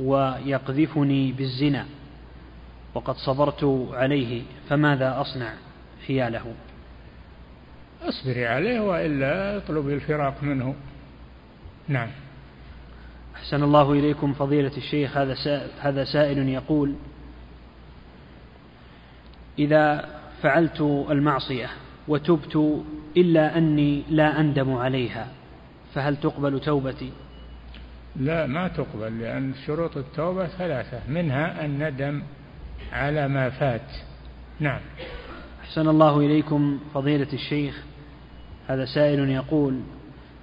[0.00, 1.86] ويقذفني بالزنا
[2.94, 5.52] وقد صبرت عليه فماذا أصنع
[6.06, 6.44] حياله
[8.08, 10.74] اصبري عليه وإلا اطلب الفراق منه.
[11.88, 12.08] نعم.
[13.36, 15.36] أحسن الله إليكم فضيلة الشيخ هذا
[15.80, 16.94] هذا سائل يقول
[19.58, 20.08] إذا
[20.42, 20.80] فعلت
[21.10, 21.70] المعصية
[22.08, 22.84] وتبت
[23.16, 25.28] إلا أني لا أندم عليها
[25.94, 27.12] فهل تقبل توبتي؟
[28.16, 32.22] لا ما تقبل لأن شروط التوبة ثلاثة منها الندم
[32.92, 33.90] على ما فات.
[34.60, 34.80] نعم.
[35.62, 37.82] أحسن الله إليكم فضيلة الشيخ.
[38.72, 39.80] هذا سائل يقول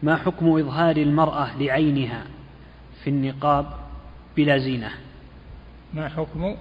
[0.03, 2.23] ما حكم إظهار المرأة لعينها
[3.03, 3.65] في النقاب
[4.38, 4.91] بلا زينة؟
[5.93, 6.56] ما حكم؟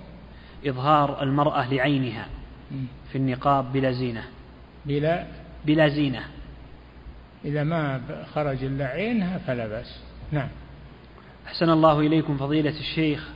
[0.66, 2.26] إظهار المرأة لعينها
[3.12, 4.24] في النقاب بلا زينة.
[4.86, 5.26] بلا؟
[5.66, 6.20] بلا زينة.
[7.44, 8.00] إذا ما
[8.34, 10.00] خرج إلا عينها فلا بأس.
[10.32, 10.48] نعم.
[11.46, 13.28] أحسن الله إليكم فضيلة الشيخ.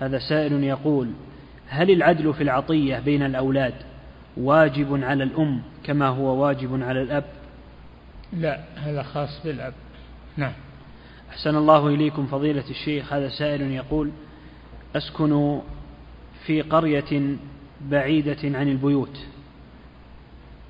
[0.00, 1.10] هذا سائل يقول
[1.68, 3.74] هل العدل في العطية بين الأولاد
[4.36, 7.39] واجب على الأم كما هو واجب على الأب؟
[8.32, 9.74] لا هذا خاص بالأب.
[10.36, 10.52] نعم.
[11.30, 13.12] أحسن الله إليكم فضيلة الشيخ.
[13.12, 14.10] هذا سائل يقول
[14.96, 15.60] أسكن
[16.46, 17.36] في قرية
[17.80, 19.26] بعيدة عن البيوت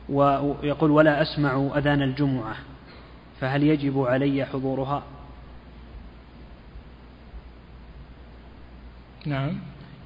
[0.08, 2.56] ويقول ولا أسمع أذان الجمعة
[3.40, 5.02] فهل يجب علي حضورها؟
[9.26, 9.58] نعم.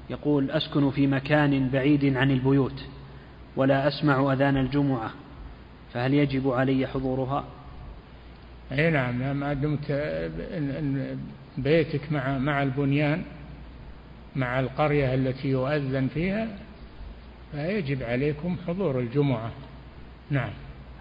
[0.09, 2.85] يقول أسكن في مكان بعيد عن البيوت
[3.55, 5.11] ولا أسمع أذان الجمعة
[5.95, 7.43] فهل يجب علي حضورها؟
[8.71, 9.91] أي نعم ما دمت
[11.57, 13.23] بيتك مع مع البنيان
[14.35, 16.47] مع القرية التي يؤذن فيها
[17.51, 19.51] فيجب عليكم حضور الجمعة.
[20.29, 20.49] نعم.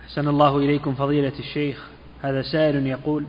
[0.04, 1.88] أحسن الله إليكم فضيلة الشيخ.
[2.22, 3.24] هذا سائل يقول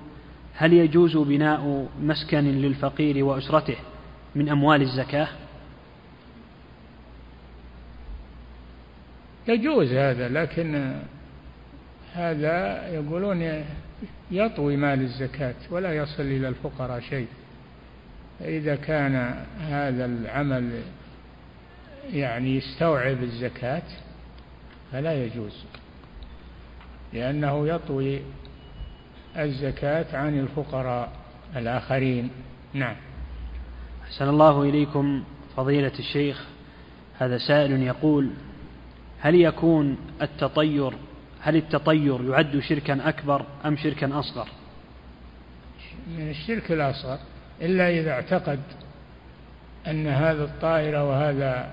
[0.55, 3.77] هل يجوز بناء مسكن للفقير وأسرته
[4.35, 5.27] من أموال الزكاة؟
[9.47, 10.95] يجوز هذا لكن
[12.15, 13.63] هذا يقولون
[14.31, 17.27] يطوي مال الزكاة ولا يصل إلى الفقراء شيء.
[18.41, 20.81] إذا كان هذا العمل
[22.13, 23.83] يعني يستوعب الزكاة
[24.91, 25.63] فلا يجوز
[27.13, 28.21] لأنه يطوي
[29.37, 31.11] الزكاة عن الفقراء
[31.55, 32.29] الآخرين.
[32.73, 32.95] نعم.
[34.03, 35.23] أحسن الله إليكم
[35.57, 36.45] فضيلة الشيخ
[37.17, 38.29] هذا سائل يقول
[39.19, 40.93] هل يكون التطير
[41.45, 44.47] هل التطير يعد شركا أكبر أم شركا أصغر؟
[46.17, 47.19] من الشرك الأصغر
[47.61, 48.59] إلا إذا اعتقد
[49.87, 51.71] أن هذا الطائر وهذا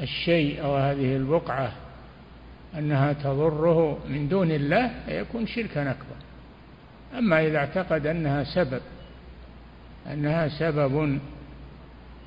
[0.00, 1.72] الشيء أو هذه البقعة
[2.78, 6.16] أنها تضره من دون الله يكون شركا أكبر.
[7.18, 8.82] أما إذا اعتقد أنها سبب
[10.12, 11.20] أنها سبب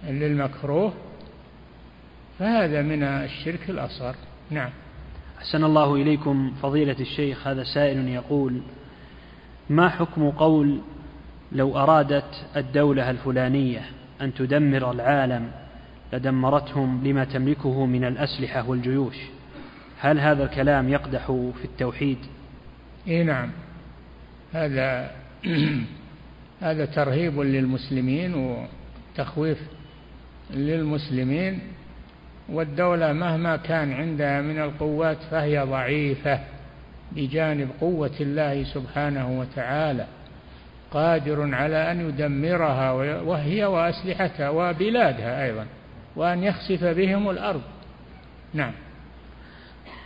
[0.03, 0.94] للمكروه
[2.40, 4.15] فهذا من الشرك الأصغر.
[4.52, 4.72] نعم.
[5.44, 8.61] أحسن الله إليكم فضيلة الشيخ هذا سائل يقول
[9.70, 10.80] ما حكم قول
[11.52, 13.82] لو أرادت الدولة الفلانية
[14.22, 15.52] أن تدمر العالم
[16.14, 19.15] لدمرتهم لما تملكه من الأسلحة والجيوش؟
[19.99, 22.18] هل هذا الكلام يقدح في التوحيد؟
[23.07, 23.52] إي نعم.
[24.53, 25.11] هذا
[26.68, 29.60] هذا ترهيب للمسلمين وتخويف
[30.53, 31.60] للمسلمين.
[32.49, 36.40] والدولة مهما كان عندها من القوات فهي ضعيفة
[37.11, 40.06] بجانب قوة الله سبحانه وتعالى
[40.91, 42.91] قادر على أن يدمرها
[43.22, 45.65] وهي وأسلحتها وبلادها أيضا
[46.15, 47.61] وأن يخسف بهم الأرض.
[48.53, 48.72] نعم.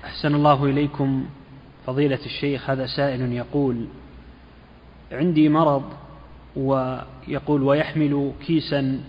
[0.05, 1.25] أحسن الله إليكم
[1.85, 3.87] فضيلة الشيخ هذا سائل يقول
[5.11, 5.83] عندي مرض
[6.55, 9.01] ويقول ويحمل كيسا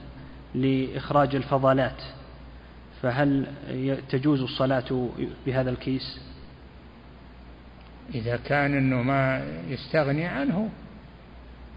[0.54, 2.02] لإخراج الفضلات.
[3.02, 3.46] فهل
[4.08, 5.08] تجوز الصلاة
[5.46, 6.20] بهذا الكيس؟
[8.14, 10.68] إذا كان أنه ما يستغني عنه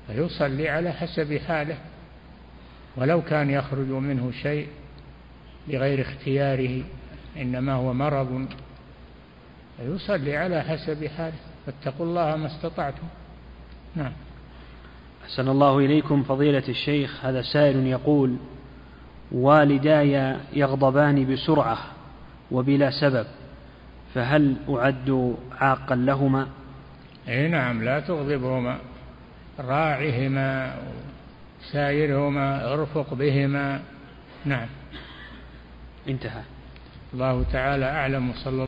[0.07, 1.77] فيصلي على حسب حاله
[2.95, 4.67] ولو كان يخرج منه شيء
[5.67, 6.83] بغير اختياره
[7.37, 8.47] إنما هو مرض
[9.77, 11.37] فيصلي على حسب حاله.
[11.65, 13.07] فاتقوا الله ما استطعتم.
[13.95, 14.11] نعم.
[15.23, 18.37] أحسن الله إليكم فضيلة الشيخ هذا سائل يقول
[19.31, 21.77] والداي يغضبان بسرعة
[22.51, 23.25] وبلا سبب
[24.13, 26.47] فهل أعد عاقا لهما؟
[27.27, 28.77] إي نعم لا تغضبهما
[29.59, 30.75] راعهما
[31.71, 33.79] سايرهما ارفق بهما.
[34.45, 34.67] نعم.
[36.09, 36.41] انتهى.
[37.13, 38.59] الله تعالى أعلم صلى